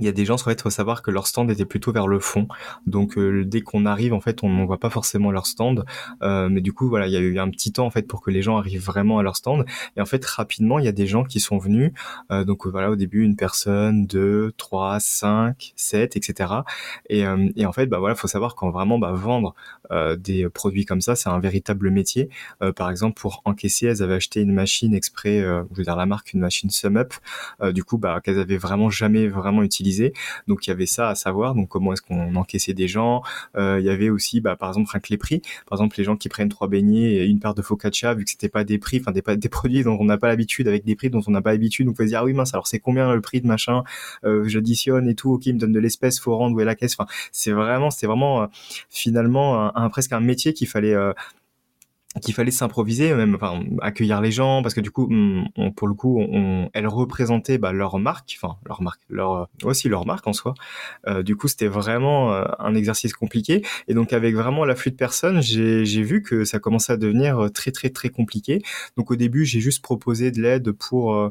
[0.00, 2.06] il y a des gens, en fait, faut savoir que leur stand était plutôt vers
[2.06, 2.48] le fond.
[2.86, 5.84] Donc, euh, dès qu'on arrive, en fait, on ne voit pas forcément leur stand.
[6.22, 8.20] Euh, mais du coup, voilà, il y a eu un petit temps, en fait, pour
[8.20, 9.64] que les gens arrivent vraiment à leur stand.
[9.96, 11.92] Et en fait, rapidement, il y a des gens qui sont venus.
[12.30, 16.52] Euh, donc, voilà, au début, une personne, deux, trois, cinq, sept, etc.
[17.08, 17.24] Et,
[17.56, 19.54] et en fait, bah voilà, faut savoir qu'en vraiment, bah, vendre
[20.18, 22.28] des produits comme ça, c'est un véritable métier.
[22.76, 26.32] par exemple, pour encaisser, elles avaient acheté une machine exprès, je veux dire la marque,
[26.32, 27.14] une machine SumUp.
[27.72, 29.62] du coup, bah, qu'elles avaient vraiment jamais vraiment
[30.46, 31.54] donc il y avait ça à savoir.
[31.54, 33.22] Donc comment est-ce qu'on encaissait des gens.
[33.56, 35.40] Euh, il y avait aussi, bah, par exemple, que les prix.
[35.66, 38.30] Par exemple, les gens qui prennent trois beignets et une paire de focaccia, vu que
[38.30, 41.10] c'était pas des prix, enfin des, produits dont on n'a pas l'habitude, avec des prix
[41.10, 43.20] dont on n'a pas l'habitude, on se dire ah oui mince, alors c'est combien le
[43.20, 43.82] prix de machin
[44.24, 45.32] euh, J'additionne et tout.
[45.32, 46.94] Ok, il me donne de l'espèce, faut rendre où est la caisse.
[46.98, 48.46] Enfin, c'est vraiment, c'est vraiment euh,
[48.90, 50.94] finalement un, presque un métier qu'il fallait
[52.18, 55.94] qu'il fallait s'improviser, même enfin, accueillir les gens, parce que du coup, on, pour le
[55.94, 60.32] coup, on, elles représentaient bah, leur marque, enfin leur marque, leur aussi leur marque en
[60.32, 60.54] soi.
[61.06, 64.96] Euh, du coup, c'était vraiment euh, un exercice compliqué, et donc avec vraiment l'afflux de
[64.96, 68.62] personnes, j'ai vu que ça commençait à devenir très très très compliqué.
[68.96, 71.28] Donc au début, j'ai juste proposé de l'aide pour euh,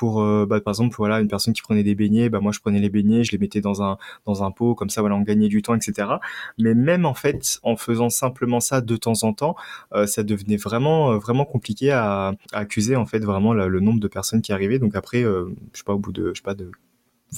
[0.00, 2.60] pour euh, bah, par exemple voilà une personne qui prenait des beignets bah moi je
[2.60, 5.20] prenais les beignets je les mettais dans un dans un pot comme ça voilà on
[5.20, 6.08] gagnait du temps etc
[6.56, 9.56] mais même en fait en faisant simplement ça de temps en temps
[9.92, 14.00] euh, ça devenait vraiment euh, vraiment compliqué à, à, accuser en fait vraiment le nombre
[14.00, 14.78] de personnes qui arrivaient.
[14.78, 16.70] Donc après je sais pas au bout de je sais pas de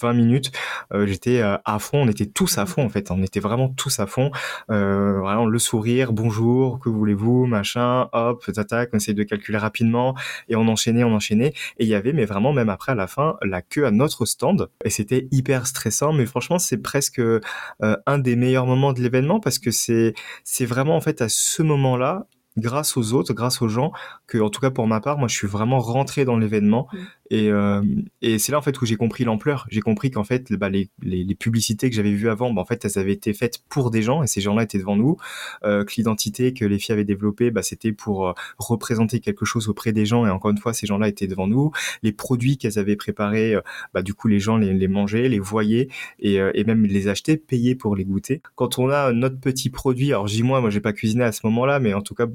[0.00, 0.52] 20 minutes,
[0.92, 3.68] euh, j'étais euh, à fond, on était tous à fond en fait, on était vraiment
[3.68, 4.30] tous à fond,
[4.70, 10.14] euh, vraiment le sourire, bonjour, que voulez-vous, machin, hop, attaque, on essayait de calculer rapidement
[10.48, 11.52] et on enchaînait, on enchaînait.
[11.78, 14.24] Et il y avait mais vraiment même après à la fin la queue à notre
[14.24, 17.40] stand et c'était hyper stressant mais franchement c'est presque euh,
[17.80, 21.62] un des meilleurs moments de l'événement parce que c'est c'est vraiment en fait à ce
[21.62, 22.26] moment-là
[22.58, 23.92] grâce aux autres, grâce aux gens,
[24.26, 26.88] que en tout cas pour ma part, moi je suis vraiment rentré dans l'événement.
[26.92, 26.98] Mm.
[27.32, 27.82] Et, euh,
[28.20, 29.66] et c'est là en fait où j'ai compris l'ampleur.
[29.70, 30.90] J'ai compris qu'en fait bah, les,
[31.34, 34.22] publicités que j'avais vues avant, bah, en fait elles avaient été faites pour des gens
[34.22, 35.16] et ces gens-là étaient devant nous.
[35.64, 39.70] Euh, que l'identité que les filles avaient développée, bah, c'était pour euh, représenter quelque chose
[39.70, 41.70] auprès des gens et encore une fois ces gens-là étaient devant nous.
[42.02, 43.56] Les produits qu'elles avaient préparés,
[44.04, 48.04] du coup les gens les, mangeaient, les voyaient et, même les achetaient, payaient pour les
[48.04, 48.42] goûter.
[48.56, 51.40] Quand on a notre petit produit, alors dis moi, moi j'ai pas cuisiné à ce
[51.44, 52.26] moment-là, mais en tout cas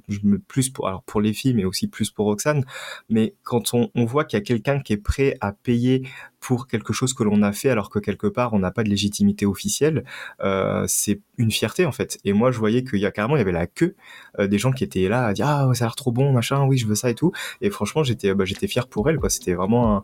[0.48, 2.66] plus pour alors pour les filles mais aussi plus pour Roxane
[3.10, 6.08] mais quand on, on voit qu'il y a quelqu'un qui est prêt à payer
[6.40, 8.90] pour quelque chose que l'on a fait alors que quelque part on n'a pas de
[8.90, 10.06] légitimité officielle
[10.42, 12.20] euh, c'est une fierté en fait.
[12.24, 13.96] Et moi je voyais qu'il y a carrément il y avait la queue
[14.40, 16.66] euh, des gens qui étaient là à dire ah ça a l'air trop bon machin
[16.66, 17.34] oui je veux ça et tout.
[17.60, 19.30] Et franchement j'étais bah, fier pour elle quoi.
[19.30, 20.04] C'était vraiment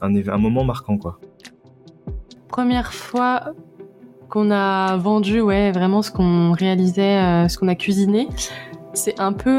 [0.00, 1.20] un, un, moment marquant quoi.
[2.48, 3.54] Première fois
[4.30, 8.28] qu'on a vendu ouais vraiment ce qu'on réalisait euh, ce qu'on a cuisiné
[8.94, 9.58] c'est un peu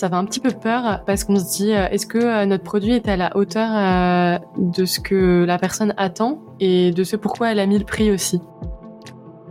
[0.00, 2.64] ça fait un petit peu peur parce qu'on se dit euh, est-ce que euh, notre
[2.64, 7.52] produit est à la hauteur de ce que la personne attend et de ce pourquoi
[7.52, 8.40] elle a mis le prix aussi?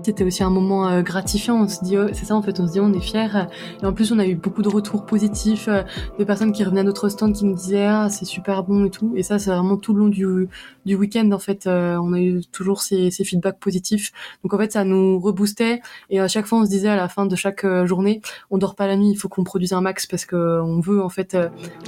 [0.09, 1.61] C'était aussi un moment euh, gratifiant.
[1.61, 3.45] On se dit, oh, c'est ça en fait, on se dit, on est fiers.
[3.83, 5.83] Et en plus, on a eu beaucoup de retours positifs euh,
[6.17, 8.89] de personnes qui revenaient à notre stand qui nous disaient, ah, c'est super bon et
[8.89, 9.13] tout.
[9.15, 10.49] Et ça, c'est vraiment tout le long du,
[10.87, 11.67] du week-end en fait.
[11.67, 14.11] Euh, on a eu toujours ces, ces feedbacks positifs.
[14.43, 15.79] Donc en fait, ça nous reboostait.
[16.09, 18.73] Et à chaque fois, on se disait à la fin de chaque journée, on dort
[18.73, 21.37] pas la nuit, il faut qu'on produise un max parce que on veut en fait,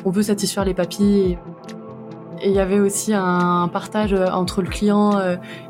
[0.06, 1.40] on veut satisfaire les papilles.
[2.44, 5.20] Et il y avait aussi un partage entre le client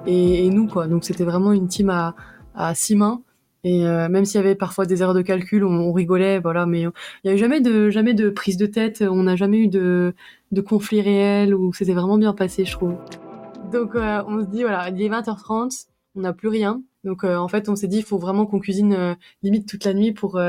[0.05, 0.87] et nous, quoi.
[0.87, 2.13] Donc c'était vraiment une team à,
[2.55, 3.21] à six mains.
[3.63, 6.65] Et même s'il y avait parfois des erreurs de calcul, on, rigolait, voilà.
[6.65, 6.91] Mais il
[7.25, 9.03] n'y a eu jamais de jamais de prise de tête.
[9.07, 10.15] On n'a jamais eu de
[10.51, 12.95] de conflit réel où c'était vraiment bien passé, je trouve.
[13.71, 16.81] Donc on se dit voilà, il est 20h30, on n'a plus rien.
[17.03, 20.11] Donc en fait, on s'est dit il faut vraiment qu'on cuisine limite toute la nuit
[20.11, 20.39] pour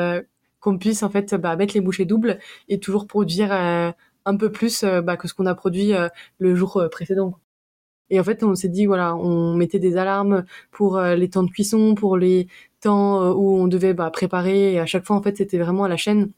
[0.60, 2.38] qu'on puisse en fait bah, mettre les bouchées doubles
[2.68, 5.92] et toujours produire un peu plus bah, que ce qu'on a produit
[6.38, 7.38] le jour précédent.
[8.12, 11.42] Et en fait, on s'est dit, voilà, on mettait des alarmes pour euh, les temps
[11.42, 12.46] de cuisson, pour les
[12.80, 14.74] temps euh, où on devait bah, préparer.
[14.74, 16.30] Et à chaque fois, en fait, c'était vraiment à la chaîne.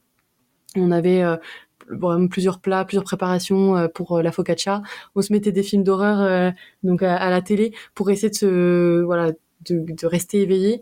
[0.76, 4.82] On avait euh, plusieurs plats, plusieurs préparations pour la focaccia.
[5.16, 6.52] On se mettait des films d'horreur
[6.84, 9.32] donc à, la télé pour essayer de se, voilà,
[9.68, 10.80] de, rester éveillé.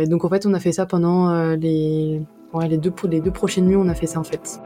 [0.00, 2.22] Et donc en fait, on a fait ça pendant les,
[2.68, 3.76] les deux les deux prochaines nuits.
[3.76, 4.60] On a fait ça en fait.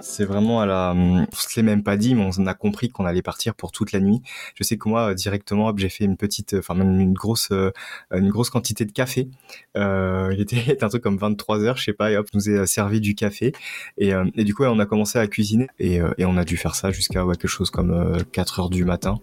[0.00, 0.94] C'est vraiment à la.
[0.94, 3.92] On se l'est même pas dit, mais on a compris qu'on allait partir pour toute
[3.92, 4.22] la nuit.
[4.54, 7.70] Je sais que moi, directement, j'ai fait une petite, enfin même une grosse, euh,
[8.12, 9.28] une grosse quantité de café.
[9.76, 12.66] Euh, il était un truc comme 23 heures, je sais pas, et hop, nous est
[12.66, 13.52] servi du café.
[13.98, 16.56] Et, euh, et du coup, on a commencé à cuisiner et, et on a dû
[16.56, 19.20] faire ça jusqu'à quelque chose comme 4 heures du matin.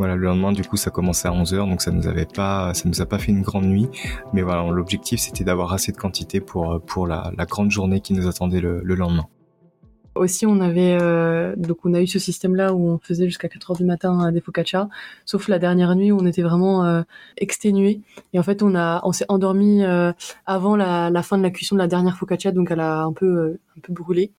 [0.00, 2.88] Voilà, le lendemain, du coup, ça commençait à 11h, donc ça nous avait pas, ça
[2.88, 3.86] nous a pas fait une grande nuit.
[4.32, 8.62] Mais voilà, l'objectif, c'était d'avoir assez de quantité pour, la, grande journée qui nous attendait
[8.62, 9.26] le, lendemain.
[10.14, 13.72] Aussi, on avait euh, donc on a eu ce système-là où on faisait jusqu'à 4
[13.72, 14.88] heures du matin euh, des focaccia.
[15.26, 17.02] Sauf la dernière nuit où on était vraiment euh,
[17.36, 18.00] exténué
[18.32, 19.82] et en fait on a on s'est endormi
[20.46, 23.12] avant la, la, fin de la cuisson de la dernière focaccia, donc elle a un
[23.12, 24.32] peu un peu brûlé.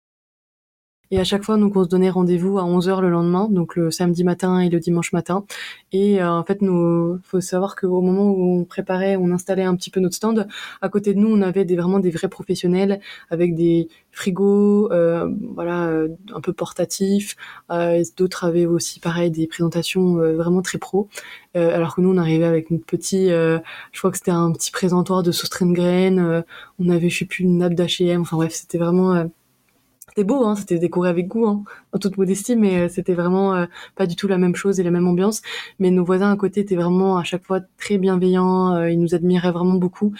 [1.12, 3.92] Et à chaque fois, donc, on se donnait rendez-vous à 11h le lendemain, donc le
[3.92, 5.46] samedi matin et le dimanche matin.
[5.92, 9.76] Et euh, en fait, nous, faut savoir qu'au moment où on préparait, on installait un
[9.76, 10.48] petit peu notre stand,
[10.82, 15.30] à côté de nous, on avait des, vraiment des vrais professionnels avec des frigos, euh,
[15.54, 17.36] voilà, euh, un peu portatifs.
[17.72, 21.10] Euh, D'autres avaient aussi, pareil, des présentations euh, vraiment très pro.
[21.56, 23.60] alors que nous, on arrivait avec notre petit, je
[23.98, 26.44] crois que c'était un petit présentoir de sauce graines.
[26.80, 28.22] on avait, je sais plus, une nappe d'H&M.
[28.22, 29.26] Enfin bref, c'était vraiment
[30.12, 33.56] c'était beau, hein, c'était décoré avec goût, hein, en toute modestie, mais euh, c'était vraiment
[33.56, 35.42] euh, pas du tout la même chose et la même ambiance.
[35.80, 39.16] Mais nos voisins à côté étaient vraiment à chaque fois très bienveillants, euh, ils nous
[39.16, 40.12] admiraient vraiment beaucoup.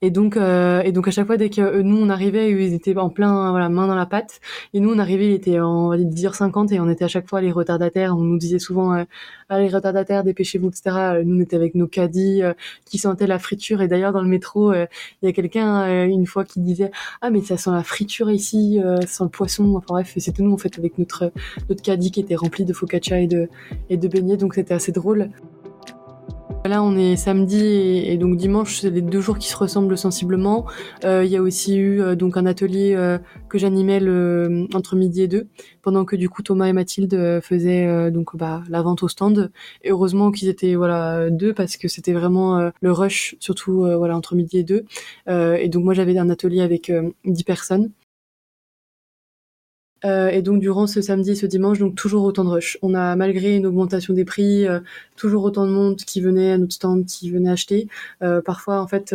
[0.00, 3.08] Et donc, et donc à chaque fois dès que nous on arrivait, ils étaient en
[3.10, 4.40] plein voilà main dans la pâte.
[4.74, 7.52] Et nous on arrivait, il était en 10h50 et on était à chaque fois les
[7.52, 8.16] retardataires.
[8.16, 9.04] On nous disait souvent
[9.48, 11.22] allez retardataires, dépêchez-vous, etc.
[11.24, 12.42] Nous on était avec nos caddies
[12.84, 13.80] qui sentaient la friture.
[13.80, 14.86] Et d'ailleurs dans le métro, il
[15.22, 16.90] y a quelqu'un une fois qui disait
[17.22, 18.80] ah mais ça sent la friture ici,
[19.28, 19.74] poisson.
[19.76, 21.32] Enfin bref, c'était nous en fait avec notre
[21.68, 23.48] notre caddie qui était rempli de focaccia et de
[23.90, 25.30] et de beignets, donc c'était assez drôle.
[26.66, 30.66] Là, on est samedi et, donc dimanche, c'est les deux jours qui se ressemblent sensiblement.
[31.04, 34.00] Euh, il y a aussi eu euh, donc un atelier euh, que j'animais
[34.74, 35.46] entre midi et deux,
[35.82, 39.52] pendant que du coup Thomas et Mathilde faisaient donc bah, la vente au stand.
[39.82, 44.34] Et heureusement qu'ils étaient voilà deux parce que c'était vraiment le rush, surtout voilà entre
[44.34, 44.84] midi et deux.
[45.28, 46.92] et donc moi j'avais un atelier avec
[47.24, 47.90] dix personnes.
[50.04, 52.78] Euh, et donc durant ce samedi et ce dimanche, donc toujours autant de rush.
[52.82, 54.80] On a malgré une augmentation des prix, euh,
[55.16, 57.88] toujours autant de monde qui venait à notre stand, qui venait acheter.
[58.22, 59.14] Euh, parfois, en fait,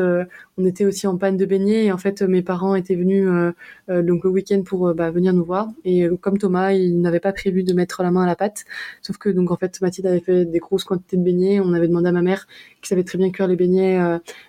[0.58, 3.30] on était aussi en panne de beignets et en fait, mes parents étaient venus
[3.88, 5.70] donc le week-end pour bah, venir nous voir.
[5.86, 8.66] Et comme Thomas, il n'avait pas prévu de mettre la main à la pâte,
[9.02, 11.60] sauf que donc en fait, Mathilde avait fait des grosses quantités de beignets.
[11.60, 12.48] On avait demandé à ma mère,
[12.82, 14.00] qui savait très bien cuire les beignets,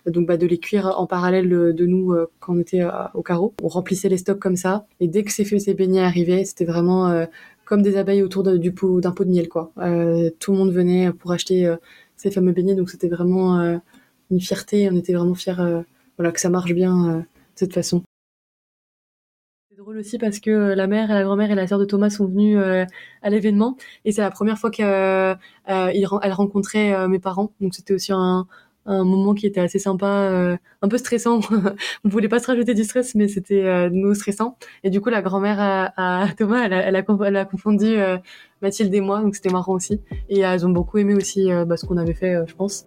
[0.06, 2.82] donc bah, de les cuire en parallèle de nous quand on était
[3.14, 3.52] au carreau.
[3.62, 4.86] On remplissait les stocks comme ça.
[5.00, 7.26] Et dès que ces, ces beignets arrivaient c'était vraiment euh,
[7.64, 9.72] comme des abeilles autour d'un pot, pot de miel, quoi.
[9.78, 11.76] Euh, tout le monde venait pour acheter euh,
[12.16, 13.80] ces fameux beignets, donc c'était vraiment
[14.30, 14.88] une fierté.
[14.90, 15.84] On était vraiment fiers,
[16.16, 18.02] voilà, que ça marche bien de cette façon.
[19.70, 22.26] C'est drôle aussi parce que la mère, la grand-mère et la sœur de Thomas sont
[22.26, 27.52] venues à l'événement et c'est la première fois qu'elle rencontrait mes parents.
[27.60, 28.46] Donc c'était aussi un,
[28.86, 31.40] un moment qui était assez sympa, euh, un peu stressant.
[32.04, 34.56] On voulait pas se rajouter du stress, mais c'était euh, nous stressant.
[34.82, 38.18] Et du coup, la grand-mère à, Thomas, elle a, elle a, elle a confondu euh,
[38.60, 40.00] Mathilde et moi, donc c'était marrant aussi.
[40.28, 42.84] Et elles ont beaucoup aimé aussi bah, ce qu'on avait fait, je pense.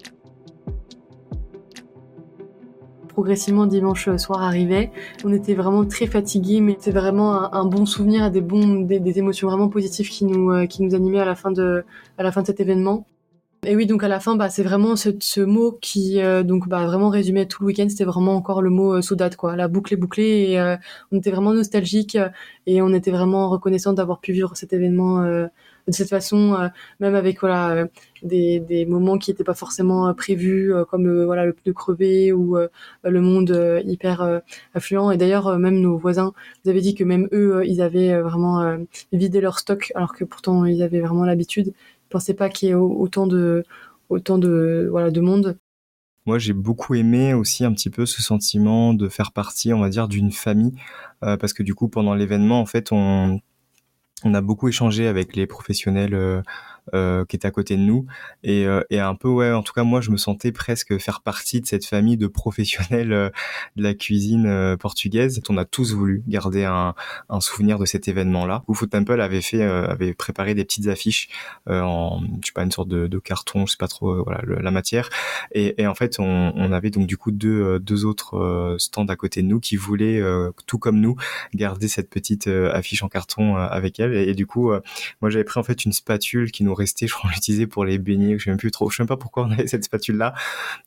[3.10, 4.92] Progressivement, dimanche soir arrivait.
[5.24, 9.48] On était vraiment très fatigués, mais c'est vraiment un, bon souvenir, des bons, des, émotions
[9.48, 11.86] vraiment positives qui nous, qui nous animaient à la fin de,
[12.18, 13.06] à la fin de cet événement.
[13.66, 16.68] Et oui, donc à la fin, bah, c'est vraiment ce, ce, mot qui, euh, donc,
[16.68, 17.88] bah, vraiment résumait tout le week-end.
[17.90, 19.02] C'était vraiment encore le mot euh,
[19.38, 19.56] quoi.
[19.56, 20.76] La boucle est bouclée et euh,
[21.12, 22.18] on était vraiment nostalgique
[22.68, 25.48] et on était vraiment reconnaissant d'avoir pu vivre cet événement euh,
[25.88, 26.58] de cette façon,
[27.00, 27.86] même avec voilà
[28.24, 32.58] des, des moments qui n'étaient pas forcément prévus, comme voilà le pneu crevé ou
[33.04, 34.42] le monde hyper
[34.74, 35.12] affluent.
[35.12, 38.80] Et d'ailleurs, même nos voisins vous avez dit que même eux, ils avaient vraiment
[39.14, 41.72] vidé leur stock, alors que pourtant ils avaient vraiment l'habitude
[42.10, 43.64] pensais pas qu'il y ait autant de
[44.10, 45.58] autant de voilà de monde.
[46.26, 49.90] Moi, j'ai beaucoup aimé aussi un petit peu ce sentiment de faire partie, on va
[49.90, 50.74] dire, d'une famille,
[51.20, 53.40] parce que du coup, pendant l'événement, en fait, on
[54.24, 56.44] on a beaucoup échangé avec les professionnels
[56.94, 58.06] euh, qui était à côté de nous.
[58.44, 61.22] Et, euh, et un peu ouais en tout cas moi je me sentais presque faire
[61.22, 63.30] partie de cette famille de professionnels euh,
[63.76, 65.42] de la cuisine portugaise.
[65.50, 66.94] On a tous voulu garder un,
[67.30, 71.30] un souvenir de cet événement là où Temple avait fait avait préparé des petites affiches
[71.68, 74.72] en je sais pas une sorte de, de carton je sais pas trop voilà la
[74.72, 75.10] matière.
[75.54, 79.16] Et, et en fait on, on, avait donc du coup deux deux autres stands à
[79.16, 80.22] côté de nous qui voulaient
[80.68, 81.16] tout comme nous
[81.56, 84.14] garder cette petite affiche en carton avec elle.
[84.14, 84.70] Et, et du coup
[85.22, 87.98] moi j'avais pris en fait une spatule qui nous restait, je crois, l'utiliser pour les
[87.98, 88.38] beignets.
[88.38, 90.34] Je sais même plus trop, je sais même pas pourquoi on avait cette spatule là.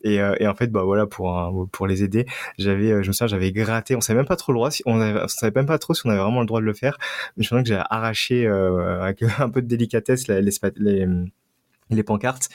[0.03, 2.27] Et, euh, et en fait, bah voilà, pour pour les aider,
[2.59, 3.97] j'avais, euh, je me souviens, j'avais gratté.
[3.97, 6.11] On savait même pas trop le droit, on, on savait même pas trop si on
[6.11, 6.99] avait vraiment le droit de le faire.
[7.37, 10.53] Mais je me souviens que j'ai arraché euh, avec un peu de délicatesse les, les,
[10.77, 11.07] les
[11.99, 12.49] les pancartes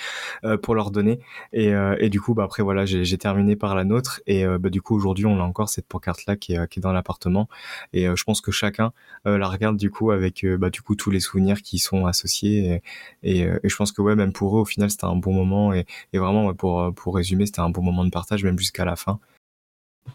[0.44, 1.20] euh, pour leur donner.
[1.52, 4.22] Et, euh, et du coup bah après voilà j'ai terminé par la nôtre.
[4.28, 6.80] Et euh, bah, du coup aujourd'hui on a encore cette pancarte là qui est, qui
[6.80, 7.48] est dans l'appartement.
[7.94, 8.92] Et je pense que chacun
[9.26, 12.82] la regarde du coup avec bah du coup tous les souvenirs qui sont associés.
[13.24, 15.34] Et, et, et je pense que ouais même pour eux au final c'était un bon
[15.34, 15.74] moment.
[15.74, 18.96] Et, et vraiment pour pour résumer c'était un bon moment de partage même jusqu'à la
[18.96, 19.20] fin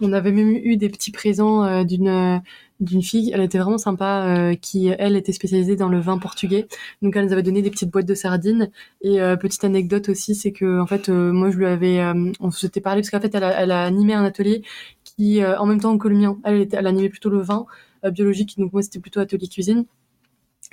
[0.01, 2.39] on avait même eu des petits présents euh, d'une euh,
[2.81, 6.69] d'une fille, elle était vraiment sympa, euh, qui elle était spécialisée dans le vin portugais.
[7.03, 8.71] Donc elle nous avait donné des petites boîtes de sardines.
[9.03, 12.01] Et petite anecdote aussi, c'est que en fait moi je lui avais,
[12.41, 14.63] on s'était parlé parce qu'en fait elle a, elle a, animé un atelier
[15.03, 17.67] qui en même temps que le mien, elle était, elle animait plutôt le vin
[18.05, 19.85] biologique, donc moi c'était plutôt atelier cuisine.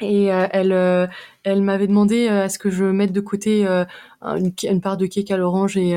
[0.02, 1.08] Et euh, elle, euh,
[1.44, 3.66] elle m'avait demandé euh, à ce que je mette de côté
[4.22, 5.96] une, une, part de cake à l'orange et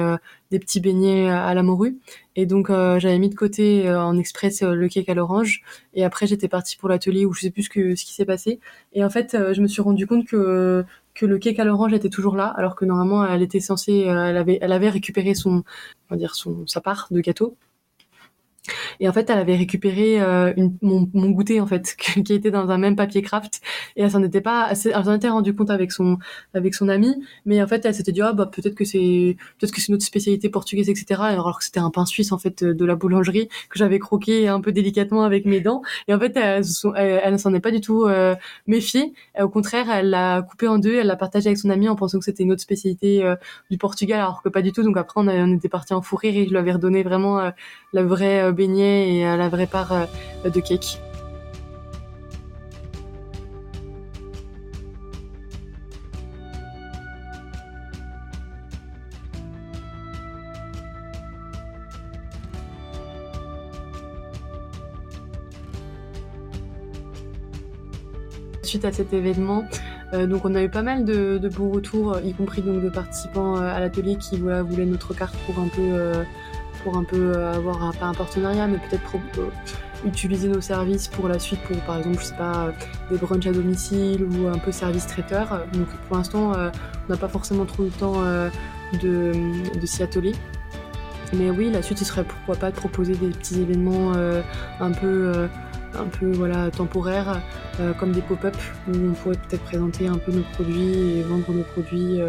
[0.51, 1.99] des petits beignets à la morue.
[2.36, 5.62] Et donc j'avais mis de côté en express le cake à l'orange.
[5.95, 8.24] Et après j'étais partie pour l'atelier où je sais plus ce, que, ce qui s'est
[8.24, 8.61] passé.
[8.93, 10.84] Et en fait je me suis rendu compte que
[11.14, 14.36] que le cake à l'orange était toujours là, alors que normalement elle était censée, elle
[14.36, 15.64] avait, elle avait récupéré son,
[16.11, 17.57] on va dire son sa part de gâteau.
[19.01, 20.53] Et en fait, elle avait récupéré euh,
[20.83, 23.61] mon, mon, goûter en fait, qui était dans un même papier craft.
[23.97, 26.19] Et elle s'en était pas, elle s'en était rendu compte avec son
[26.55, 27.14] avec son ami,
[27.47, 30.05] mais en fait, elle s'était dit ah bah peut-être que c'est peut-être que c'est notre
[30.05, 31.21] spécialité portugaise, etc.
[31.23, 34.61] Alors que c'était un pain suisse en fait de la boulangerie que j'avais croqué un
[34.61, 35.83] peu délicatement avec mes dents.
[36.09, 36.62] Et en fait, elle,
[36.97, 38.35] elle, s'en est pas du tout euh,
[38.66, 39.12] méfiée.
[39.41, 42.19] Au contraire, elle l'a coupé en deux, elle l'a partagé avec son ami en pensant
[42.19, 43.37] que c'était une autre spécialité euh,
[43.71, 44.83] du Portugal, alors que pas du tout.
[44.83, 47.39] Donc après, on, on était parti en fou rire et je lui avais redonné vraiment
[47.39, 47.51] euh,
[47.93, 51.00] la vraie beignet et la vraie part euh, de cake.
[68.62, 69.64] Suite à cet événement,
[70.14, 73.56] euh, donc on a eu pas mal de, bons retours, y compris donc de participants
[73.56, 76.24] euh, à l'atelier qui voulaient notre carte pour un peu
[76.83, 79.49] pour un peu euh, avoir un, pas un partenariat, mais peut-être euh,
[80.05, 82.72] utiliser nos services pour la suite, pour par exemple, je sais pas, euh,
[83.11, 85.66] des brunchs à domicile ou un peu service traiteur.
[85.72, 88.22] Donc pour l'instant, on n'a pas forcément trop le temps
[89.03, 89.33] de,
[89.85, 90.35] s'y atteler.
[91.35, 94.12] Mais oui, la suite, ce serait pourquoi pas de proposer des petits événements
[94.81, 95.49] un peu
[95.95, 97.41] un peu voilà temporaires
[97.99, 98.57] comme des pop-up
[98.89, 102.20] où on pourrait peut-être présenter un peu nos produits et vendre nos produits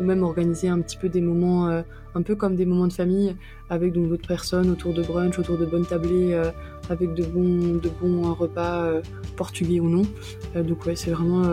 [0.00, 1.82] ou même organiser un petit peu des moments euh,
[2.14, 3.36] un peu comme des moments de famille
[3.70, 6.50] avec d'autres personnes autour de brunch, autour de bonnes tablées, euh,
[6.88, 9.02] avec de bons, repas euh,
[9.36, 10.02] portugais ou non.
[10.54, 11.44] donc ouais, c'est vraiment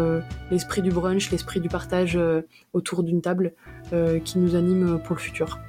[0.50, 2.18] l'esprit du brunch, l'esprit du partage
[2.74, 3.54] autour d'une table
[4.24, 5.60] qui nous anime pour le futur.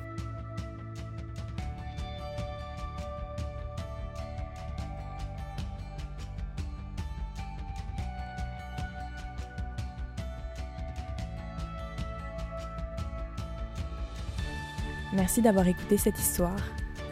[15.17, 16.61] Merci d'avoir écouté cette histoire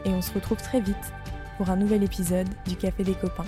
[0.05, 1.12] et on se retrouve très vite
[1.57, 3.46] pour un nouvel épisode du Café des copains.